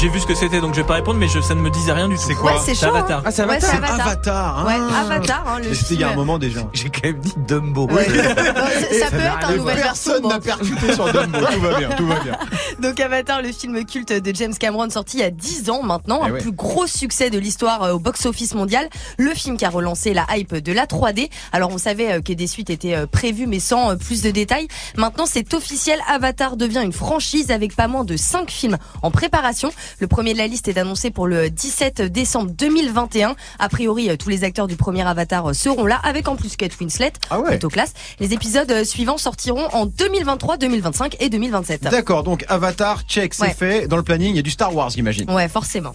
[0.00, 1.70] J'ai vu ce que c'était, donc je vais pas répondre, mais je, ça ne me
[1.70, 2.22] disait rien du tout.
[2.26, 2.86] C'est quoi Ouais, c'est chaud.
[2.86, 3.20] Avatar.
[3.20, 3.22] hein.
[3.26, 3.70] Ah, c'est Ouais, Avatar.
[3.70, 4.06] C'est Avatar.
[4.06, 4.58] Avatar.
[4.58, 4.66] hein.
[4.66, 6.60] Ouais, Avatar, hein, le C'était il y a un moment déjà.
[6.72, 7.86] J'ai quand même dit Dumbo.
[7.88, 8.04] Ouais.
[8.08, 9.76] Ça peut être un nouvel.
[9.76, 11.38] Personne n'a percuté sur Dumbo.
[11.38, 12.36] tout va bien, tout va bien.
[12.80, 16.20] Donc Avatar, le film culte de James Cameron, sorti il y a 10 ans maintenant,
[16.24, 16.40] Eh un ouais.
[16.40, 18.88] plus gros succès de l'histoire euh, au box-office mondial.
[19.18, 21.30] Le film qui a relancé la hype de la 3D.
[21.52, 24.66] Alors on savait euh, que des suites étaient euh, prévues, mais sans plus de détails.
[24.96, 29.70] Maintenant c'est officiel, Avatar devient une franchise avec pas moins de 5 films en préparation.
[29.98, 33.36] Le premier de la liste est annoncé pour le 17 décembre 2021.
[33.58, 36.56] A priori, euh, tous les acteurs du premier Avatar euh, seront là, avec en plus
[36.56, 37.50] Kate Winslet, Ah ouais.
[37.50, 37.92] plutôt classe.
[38.20, 41.82] Les épisodes euh, suivants sortiront en 2023, 2025 et 2027.
[41.84, 43.54] D'accord, donc Avatar, check, c'est Ouais.
[43.54, 43.88] fait.
[43.88, 45.30] Dans le planning, il y a du Star Wars, j'imagine.
[45.30, 45.94] Ouais, forcément.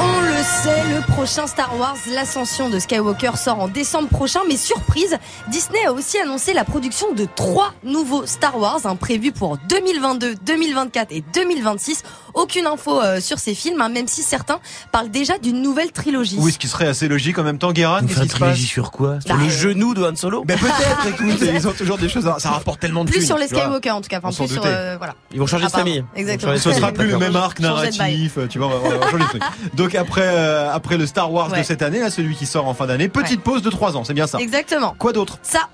[0.00, 0.13] On
[0.64, 5.18] le sait, le prochain Star Wars, l'ascension de Skywalker, sort en décembre prochain, mais surprise,
[5.48, 10.36] Disney a aussi annoncé la production de trois nouveaux Star Wars, hein, prévus pour 2022,
[10.36, 12.02] 2024 et 2026.
[12.44, 14.58] Au aucune info euh, sur ces films, hein, même si certains
[14.92, 16.36] parlent déjà d'une nouvelle trilogie.
[16.38, 17.72] Oui, ce qui serait assez logique en même temps.
[17.72, 19.50] Guérin, Nous qu'est-ce fait qui un se passe trilogie sur quoi Sur Bah, le euh,
[19.50, 22.26] genou de Han Solo Ben peut-être, écoute, ils ont toujours des choses.
[22.28, 23.46] à- Ça rapporte tellement de Plus thunes, sur les.
[23.48, 25.14] Skywalker en tout cas, enfin plus sur euh, voilà.
[25.32, 25.90] Ils vont changer de Apparemment.
[25.90, 26.04] famille.
[26.16, 26.56] Exactement.
[26.58, 29.28] Ce de sera plus le même arc de narratif, tu vois, on va- changer de
[29.30, 29.42] truc.
[29.74, 32.74] Donc après, euh, après le Star Wars de cette année, là, celui qui sort en
[32.74, 34.38] fin d'année, petite pause de 3 ans, c'est bien ça.
[34.38, 34.94] Exactement.
[34.98, 35.38] Quoi d'autre?
[35.42, 35.68] Ça,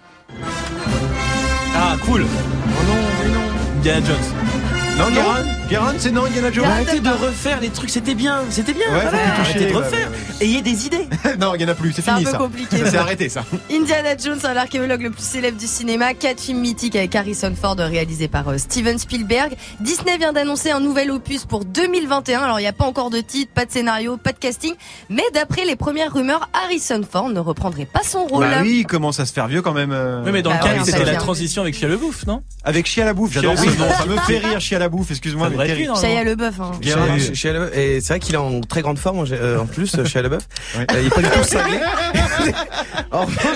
[1.74, 2.24] Ah, cool.
[2.24, 3.40] Oh non, mais non.
[3.78, 4.96] Indiana Jones.
[4.98, 5.44] Non, Guérin?
[5.70, 8.92] Guérin, c'est non, Indiana Jones Arrêtez de refaire les trucs, c'était bien, c'était bien.
[8.92, 9.34] Ouais, voilà.
[9.38, 10.10] Arrêtez de ouais, refaire.
[10.40, 11.06] Ayez des idées.
[11.38, 12.38] Non, il y en a plus, c'est c'est un fini peu ça.
[12.38, 12.76] compliqué.
[12.84, 13.44] Ça s'est arrêté ça.
[13.70, 18.26] Indiana Jones, l'archéologue le plus célèbre du cinéma, quatre films mythiques avec Harrison Ford réalisés
[18.26, 19.54] par euh, Steven Spielberg.
[19.80, 22.40] Disney vient d'annoncer un nouvel opus pour 2021.
[22.40, 24.74] Alors il n'y a pas encore de titre, pas de scénario, pas de casting,
[25.08, 28.44] mais d'après les premières rumeurs, Harrison Ford ne reprendrait pas son rôle.
[28.44, 29.92] Bah oui, il commence à se faire vieux quand même.
[29.92, 32.26] euh, Oui, mais dans Bah le cas, ouais, c'était la transition avec Chia le Bouffe,
[32.26, 32.42] non?
[32.64, 35.48] Avec Chia la bouffe, j'adore ce nom, ça me fait rire Chia la bouffe, excuse-moi,
[35.66, 35.92] Terrible.
[35.96, 36.60] Shia LeBeouf.
[36.60, 36.72] Hein.
[36.82, 37.52] Chez- chez Shia.
[37.74, 40.42] Et c'est vrai qu'il est en très grande forme en, euh, plus, chez LaBeouf.
[40.76, 40.86] Ouais.
[40.92, 41.78] Euh, il est pas du tout cinglé.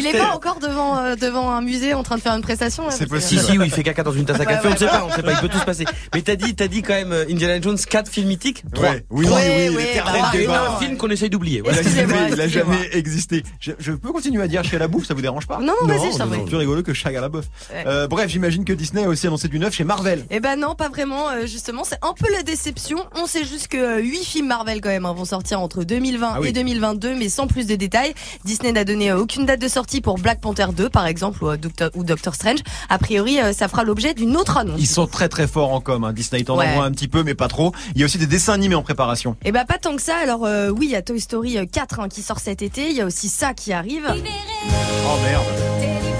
[0.01, 2.85] Il est pas encore devant euh, devant un musée en train de faire une prestation.
[2.91, 4.73] C'est que- Si, si, où il fait caca dans une tasse à Ouais, café, on
[4.73, 5.85] ne sait pas, on sait pas, il peut tout se passer.
[6.15, 8.65] Mais t'as dit, t'as dit quand même euh, Indiana Jones 4 films mythiques?
[8.75, 8.89] 3.
[8.91, 11.63] Ouais, oui, oui, ouais, l'éternel bah, un film qu'on essaye d'oublier.
[11.65, 13.43] Il a jamais, existé.
[13.61, 15.59] Je, peux continuer à dire Chia la bouffe, ça vous dérange pas?
[15.59, 16.41] Non, non, vas-y, je t'en prie.
[16.45, 17.47] Plus rigolo que Chia la bouffe.
[17.73, 20.25] Euh, bref, j'imagine que Disney a aussi annoncé du neuf chez Marvel.
[20.31, 21.29] Eh ben non, pas vraiment.
[21.31, 22.99] euh, justement, c'est un peu la déception.
[23.15, 26.41] On sait juste que 8 films Marvel quand même hein, vont sortir entre 2020 Ah
[26.41, 26.49] oui.
[26.49, 28.15] et 2022, mais sans plus de détails.
[28.45, 31.49] Disney n'a donné euh, aucune date de sortie pour Black Panther 2, par exemple, ou,
[31.51, 32.61] euh, Doctor, ou Doctor Strange.
[32.89, 34.81] A priori, euh, ça fera l'objet d'une autre annonce.
[34.81, 36.05] Ils sont très très forts en com.
[36.05, 36.13] Hein.
[36.13, 36.67] Disney t'en Ouais.
[36.67, 37.73] un petit peu, mais pas trop.
[37.95, 39.37] Il y a aussi des dessins animés en préparation.
[39.45, 40.17] Eh ben pas tant que ça.
[40.17, 42.89] Alors euh, oui, il y a Toy Story euh, 4 hein, qui sort cet été.
[42.91, 44.07] Il y a aussi ça qui arrive.
[44.11, 46.14] Oh merde.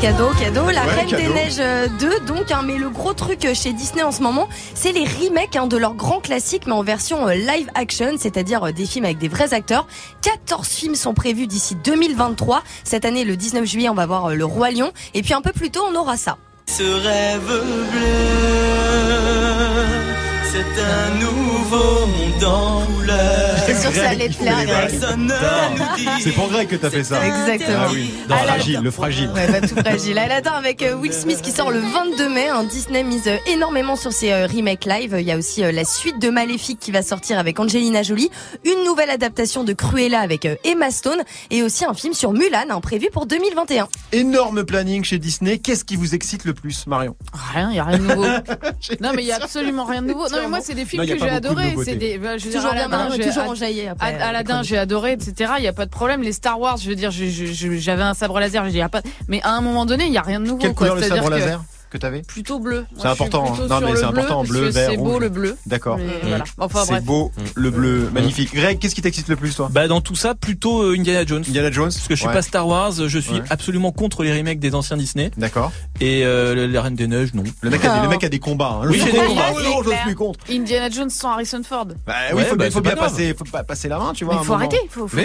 [0.00, 0.70] Cadeau, cadeau.
[0.70, 1.22] La Ouais, Reine cadeau.
[1.22, 2.50] des Neiges euh, 2, donc.
[2.52, 5.66] hein, mais le gros truc euh, chez Disney en ce moment, c'est les remakes hein,
[5.66, 9.18] de leurs grands classiques, mais en version euh, live action, c'est-à-dire euh, des films avec
[9.18, 9.86] des vrais acteurs.
[10.22, 12.62] 14 films sont prévus d'ici 2023.
[12.84, 14.92] Cette année, le 19 juillet, on va voir euh, Le Roi Lion.
[15.14, 16.36] Et puis un peu plus tôt, on aura ça.
[16.66, 17.46] Ce rêve
[17.90, 19.45] bleu,
[20.56, 23.56] c'est un nouveau monde en couleur.
[23.66, 24.88] C'est sûr que ça allait te plaire.
[26.20, 27.26] C'est pour Greg que t'as fait ça.
[27.26, 27.78] Exactement.
[27.86, 28.12] Ah oui.
[28.28, 28.52] Dans Aladdin.
[28.54, 29.30] fragile, le fragile.
[29.34, 30.18] Ouais, bah, tout fragile.
[30.18, 32.46] Aladdin avec euh, Will Smith qui sort le 22 mai.
[32.70, 35.16] Disney mise euh, énormément sur ses euh, remakes live.
[35.18, 38.30] Il y a aussi euh, la suite de Maléfique qui va sortir avec Angelina Jolie.
[38.64, 41.22] Une nouvelle adaptation de Cruella avec euh, Emma Stone.
[41.50, 43.88] Et aussi un film sur Mulan, hein, prévu pour 2021.
[44.12, 45.58] Énorme planning chez Disney.
[45.58, 47.16] Qu'est-ce qui vous excite le plus, Marion?
[47.52, 48.24] Rien, il y a rien de nouveau.
[49.00, 50.28] non, mais il y a absolument rien de nouveau.
[50.28, 51.74] Non, mais moi, c'est des films que j'ai de adorés.
[51.84, 53.44] C'est des, bah, je veux dire, Toujours bien Aladdin, toujours
[53.88, 54.06] après.
[54.06, 55.52] Ad- Aladdin, j'ai adoré, etc.
[55.58, 56.22] Il y a pas de problème.
[56.22, 59.02] Les Star Wars, je veux dire, j'avais un sabre laser, je dis, pas.
[59.28, 60.58] Mais à un moment donné, il y a rien de nouveau.
[60.58, 61.62] Quelle couleur le sabre laser?
[61.90, 62.84] Que t'avais Plutôt bleu.
[62.98, 63.66] C'est important, hein.
[63.68, 65.56] Non, mais c'est important, bleu, vert, C'est beau le bleu.
[65.66, 65.98] D'accord.
[66.58, 68.54] Enfin C'est beau, le bleu, magnifique.
[68.54, 69.68] Greg, qu'est-ce qui t'excite le plus, toi?
[69.70, 71.44] Bah dans tout ça, plutôt euh, Indiana Jones.
[71.48, 74.58] Indiana Jones Parce que je suis pas Star Wars, je suis absolument contre les remakes
[74.58, 75.30] des anciens Disney.
[75.36, 75.72] D'accord.
[76.00, 77.44] Et euh, la Reine des Neiges, non.
[77.60, 78.80] Le mec, a des, le mec a des combats.
[78.82, 78.86] Hein.
[78.88, 79.28] Oui, Je j'ai suis des contre.
[79.30, 79.42] combats.
[79.48, 80.40] Ah, non, je suis contre.
[80.50, 81.86] Indiana Jones sans Harrison Ford.
[82.06, 82.98] Bah oui, Ouais, faut, bah, bien- grave.
[83.10, 84.38] passer, faut pas passer la main, tu vois.
[84.40, 84.78] Il faut arrêter.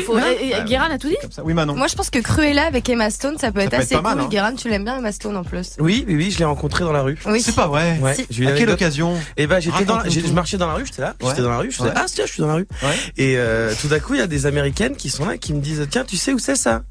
[0.10, 1.18] Ouais, Guérin a tout dit.
[1.44, 1.76] Oui, Manon.
[1.76, 4.06] Moi, je pense que Cruella avec Emma Stone, ça peut être assez cool.
[4.06, 4.28] hein.
[4.30, 5.76] Guérin, tu l'aimes bien Emma Stone en plus.
[5.80, 7.18] Oui, oui, oui, je l'ai rencontré dans la rue.
[7.26, 7.42] Oui.
[7.42, 7.98] C'est pas vrai.
[8.02, 8.26] Ouais, Si.
[8.30, 10.86] j'ai eu À quelle occasion Et ben j'étais dans, la- je marchais dans la rue,
[10.86, 11.30] j'étais là, Ouais.
[11.30, 11.96] j'étais dans la rue, je faisais Ouais.
[11.98, 12.68] ah tiens, je suis dans la rue.
[12.84, 12.96] Ouais.
[13.18, 15.60] Et euh, tout d'un coup, il y a des américaines qui sont là qui me
[15.62, 16.84] disent tiens, tu sais où c'est ça?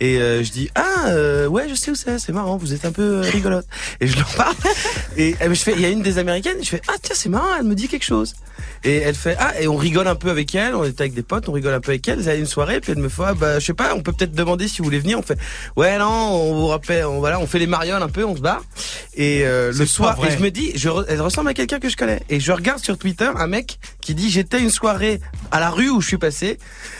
[0.00, 2.84] Et euh, je dis ah euh, ouais, je sais où c'est, c'est marrant, vous êtes
[2.84, 3.66] un peu euh, rigolote.
[4.00, 4.54] Et je leur parle
[5.16, 7.28] et euh, je fais il y a une des américaines, je fais ah tiens, c'est
[7.28, 8.34] marrant, elle me dit quelque chose.
[8.84, 11.22] Et elle fait ah et on rigole un peu avec elle, on était avec des
[11.22, 13.22] potes, on rigole un peu avec elle, elle a une soirée puis elle me fait
[13.24, 15.38] ah, bah je sais pas, on peut peut-être demander si vous voulez venir, on fait
[15.76, 18.40] ouais non, on vous rappelle, on, voilà, on fait les marioles un peu, on se
[18.40, 18.62] barre.
[19.14, 21.96] Et euh, le soir, et je me dis, je, elle ressemble à quelqu'un que je
[21.96, 22.20] connais.
[22.28, 25.90] Et je regarde sur Twitter un mec qui dit j'étais une soirée à la rue
[25.90, 26.58] où je suis passé.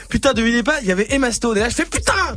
[0.08, 1.56] Putain, devinez pas, il y avait Emma Stone.
[1.56, 2.36] Et là, je fais putain.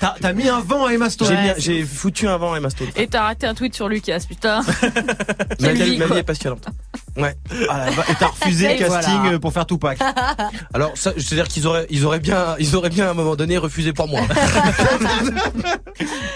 [0.00, 1.28] T'as t'as mis un vent à Emma Stone.
[1.28, 2.88] J'ai Ouais, J'ai foutu un vent à Emma Stone.
[2.96, 4.60] Et t'as raté un tweet sur Lucas, putain.
[5.60, 6.18] Ma vie, ma vie quoi.
[6.18, 6.66] est passionnante.
[7.16, 7.34] Ouais.
[7.68, 9.32] Ah, et t'as refusé le casting voilà.
[9.32, 9.98] euh, pour faire Tupac.
[10.74, 13.56] Alors, ça, c'est-à-dire qu'ils auraient, ils auraient bien, ils auraient bien à un moment donné
[13.58, 14.20] refusé pour moi.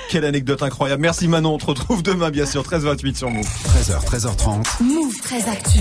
[0.09, 1.03] Quelle anecdote incroyable.
[1.03, 1.55] Merci Manon.
[1.55, 3.45] On te retrouve demain, bien sûr, 13h28 sur Move.
[3.45, 4.83] 13h, 13h30.
[4.83, 5.81] Move très actu.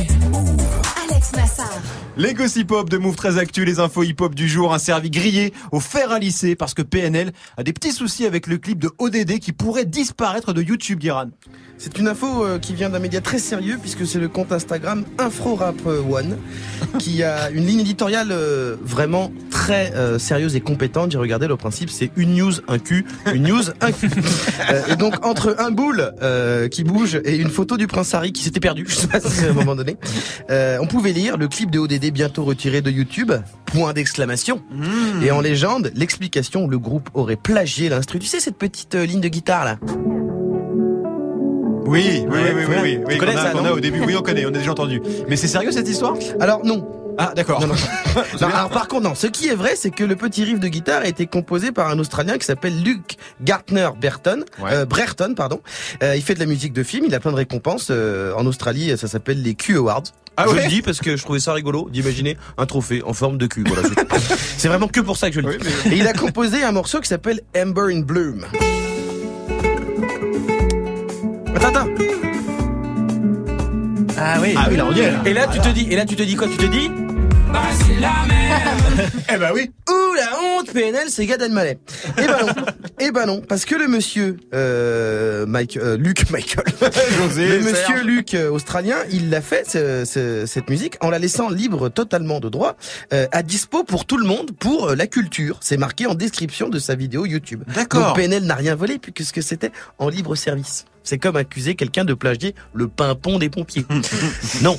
[1.09, 1.69] Alex Nassar.
[2.17, 5.09] Les gossip hop de Move très actu, les infos hip hop du jour, un servi
[5.09, 8.79] grillé au fer à lisser parce que PNL a des petits soucis avec le clip
[8.79, 11.29] de ODD qui pourrait disparaître de YouTube, Guiran.
[11.77, 14.88] C'est une info euh, qui vient d'un média très sérieux puisque c'est le compte Instagram
[14.89, 16.37] Instagram Infro Rap One,
[16.97, 21.11] qui a une ligne éditoriale euh, vraiment très euh, sérieuse et compétente.
[21.11, 24.09] J'ai regardé le principe, c'est une news, un cul, une news, un cul.
[24.69, 28.33] Euh, et donc entre un boule euh, qui bouge et une photo du prince Harry
[28.33, 29.95] qui s'était perdu, je sais pas si à un moment donné,
[30.49, 33.31] euh, on pouvait lire le clip de ODD bientôt retiré de YouTube,
[33.65, 34.61] point d'exclamation.
[35.23, 38.19] Et en légende, l'explication, le groupe aurait plagié l'instru.
[38.19, 39.77] Tu sais cette petite euh, ligne de guitare là?
[41.89, 43.71] Oui, oui, oui, oui, oui, oui, oui, Tu connais qu'on a- ça, qu'on non a
[43.73, 44.01] au début.
[44.05, 45.01] Oui, on connaît, on a déjà entendu.
[45.27, 46.13] Mais c'est sérieux cette histoire?
[46.39, 46.87] Alors non.
[47.21, 47.59] Ah, d'accord.
[47.59, 47.73] Non, non.
[48.41, 49.15] Non, alors par contre, non.
[49.15, 51.89] Ce qui est vrai, c'est que le petit riff de guitare a été composé par
[51.89, 55.59] un Australien qui s'appelle Luke Gartner Berton, euh, Brereton, pardon.
[56.01, 57.05] Euh, il fait de la musique de film.
[57.07, 58.95] Il a plein de récompenses euh, en Australie.
[58.97, 60.03] Ça s'appelle les Q Awards.
[60.37, 63.11] Ah je ouais le dis parce que je trouvais ça rigolo d'imaginer un trophée en
[63.13, 63.65] forme de cul.
[63.67, 65.67] Voilà, c'est- c'est vraiment que pour ça que je le dis.
[65.91, 68.45] Et il a composé un morceau qui s'appelle Amber in Bloom.
[71.61, 71.87] Attends, attends.
[74.17, 74.53] Ah oui.
[74.57, 75.21] Ah oui, là, on y est, là.
[75.25, 76.47] Et là, tu te dis, et là, tu te dis quoi?
[76.47, 76.89] Tu te dis?
[79.31, 79.71] Eh ben oui.
[79.89, 81.77] Ouh la honte, PNL, c'est Gad Elmaleh.
[82.17, 82.53] Eh ben non,
[82.99, 86.65] eh ben non, parce que le monsieur euh, Mike, euh, Luc Michael,
[87.17, 88.03] José, le monsieur Serge.
[88.03, 92.39] Luc euh, australien, il l'a fait ce- ce- cette musique en la laissant libre totalement
[92.39, 92.75] de droit,
[93.13, 95.57] euh, à dispo pour tout le monde, pour la culture.
[95.61, 97.63] C'est marqué en description de sa vidéo YouTube.
[97.73, 98.07] D'accord.
[98.07, 100.85] Donc PNL n'a rien volé puisque c'était en libre service.
[101.09, 103.83] C'est comme accuser quelqu'un de plagier le pimpon des pompiers.
[104.61, 104.77] non.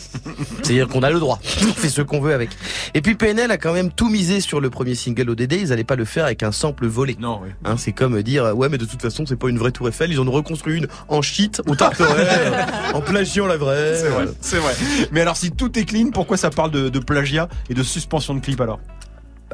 [0.63, 1.41] C'est-à-dire qu'on a le droit.
[1.63, 2.51] On fait ce qu'on veut avec.
[2.95, 5.55] Et puis PNL a quand même tout misé sur le premier single ODD.
[5.55, 7.17] Ils allaient pas le faire avec un sample volé.
[7.19, 7.49] Non, oui.
[7.65, 10.13] Hein, c'est comme dire, ouais, mais de toute façon, c'est pas une vraie tour Eiffel.
[10.13, 11.73] Ils en ont reconstruit une en shit, au
[12.95, 13.97] en plagiant la vraie.
[13.97, 14.75] C'est vrai, c'est vrai.
[15.11, 18.35] Mais alors, si tout est clean, pourquoi ça parle de, de plagiat et de suspension
[18.35, 18.79] de clip alors?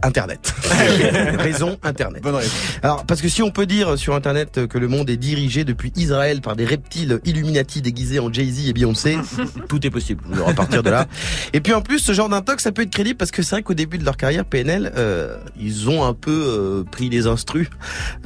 [0.02, 0.54] Internet.
[1.38, 2.22] Raison Internet.
[2.22, 2.36] Bonne.
[2.82, 5.92] Alors, parce que si on peut dire sur Internet que le monde est dirigé depuis
[5.96, 9.16] Israël par des reptiles Illuminati déguisés en Jay-Z et Beyoncé,
[9.68, 10.24] tout est possible.
[10.32, 11.06] On va partir de là.
[11.52, 13.62] Et puis en plus, ce genre d'intox, ça peut être crédible parce que c'est vrai
[13.62, 17.68] qu'au début de leur carrière, PNL, euh, ils ont un peu euh, pris les instrus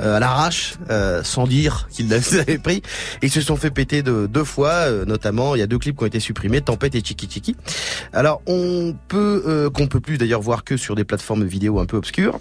[0.00, 2.82] euh, à l'arrache, euh, sans dire qu'ils les avaient pris.
[3.22, 5.78] Et ils se sont fait péter de, deux fois, euh, notamment, il y a deux
[5.78, 7.56] clips qui ont été supprimés, Tempête et Chiki Chiki.
[8.12, 11.86] Alors, on peut, euh, qu'on peut plus d'ailleurs voir que sur des plateformes vidéo un
[11.86, 12.40] peu obscures.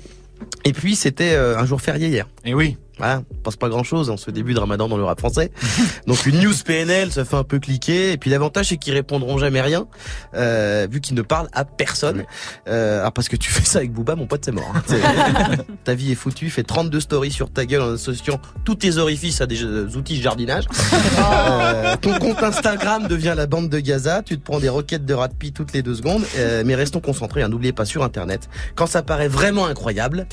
[0.65, 2.27] Et puis c'était euh, un jour férié hier.
[2.45, 2.77] Et oui.
[3.01, 5.51] On passe pas grand chose en ce début de ramadan dans le rap français.
[6.07, 8.11] Donc une news PNL, ça fait un peu cliquer.
[8.11, 9.87] Et puis l'avantage c'est qu'ils répondront jamais rien,
[10.35, 12.23] euh, vu qu'ils ne parlent à personne.
[12.67, 14.71] Euh, alors parce que tu fais ça avec Booba, mon pote, c'est mort.
[14.75, 15.55] hein.
[15.83, 19.41] Ta vie est foutue, fais 32 stories sur ta gueule en associant tous tes orifices
[19.41, 20.65] à des euh, outils de jardinage.
[21.19, 25.13] Euh, ton compte Instagram devient la bande de Gaza, tu te prends des roquettes de
[25.13, 26.23] rat de pie toutes les deux secondes.
[26.37, 30.27] Euh, mais restons concentrés, hein, n'oubliez pas sur Internet, quand ça paraît vraiment incroyable,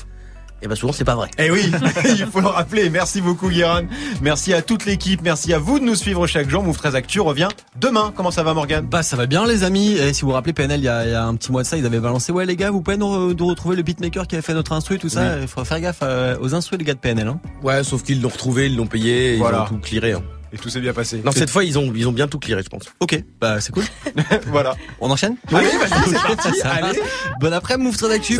[0.61, 1.29] et ben souvent c'est pas vrai.
[1.37, 1.71] Eh oui,
[2.05, 2.89] il faut le rappeler.
[2.89, 3.83] Merci beaucoup, Guérin.
[4.21, 5.21] Merci à toute l'équipe.
[5.23, 6.63] Merci à vous de nous suivre chaque jour.
[6.63, 7.47] Move 13 Actu revient
[7.79, 8.11] demain.
[8.15, 9.93] Comment ça va, Morgan Bah ça va bien les amis.
[9.93, 11.63] Et si vous vous rappelez PNL il y, a, il y a un petit mois
[11.63, 13.83] de ça, ils avaient balancé ouais les gars, vous pouvez nous, re- nous retrouver le
[13.83, 15.21] beatmaker qui avait fait notre instru tout ça.
[15.35, 15.41] Oui.
[15.43, 17.27] Il faut faire gaffe euh, aux instrus les gars de PNL.
[17.27, 17.39] Hein.
[17.63, 19.63] Ouais, sauf qu'ils l'ont retrouvé, ils l'ont payé, ils Voilà.
[19.63, 20.13] ont tout clearé.
[20.13, 20.23] hein.
[20.53, 21.21] Et tout s'est bien passé.
[21.25, 22.83] Non, cette fois, ils ont, ils ont bien tout clearé, je pense.
[23.01, 23.83] Ok, bah c'est cool.
[24.47, 24.75] voilà.
[25.01, 25.35] On enchaîne?
[25.53, 26.61] Allez, vas-y, c'est parti.
[26.63, 26.99] Allez.
[27.41, 28.37] Bon après Move très d'actu.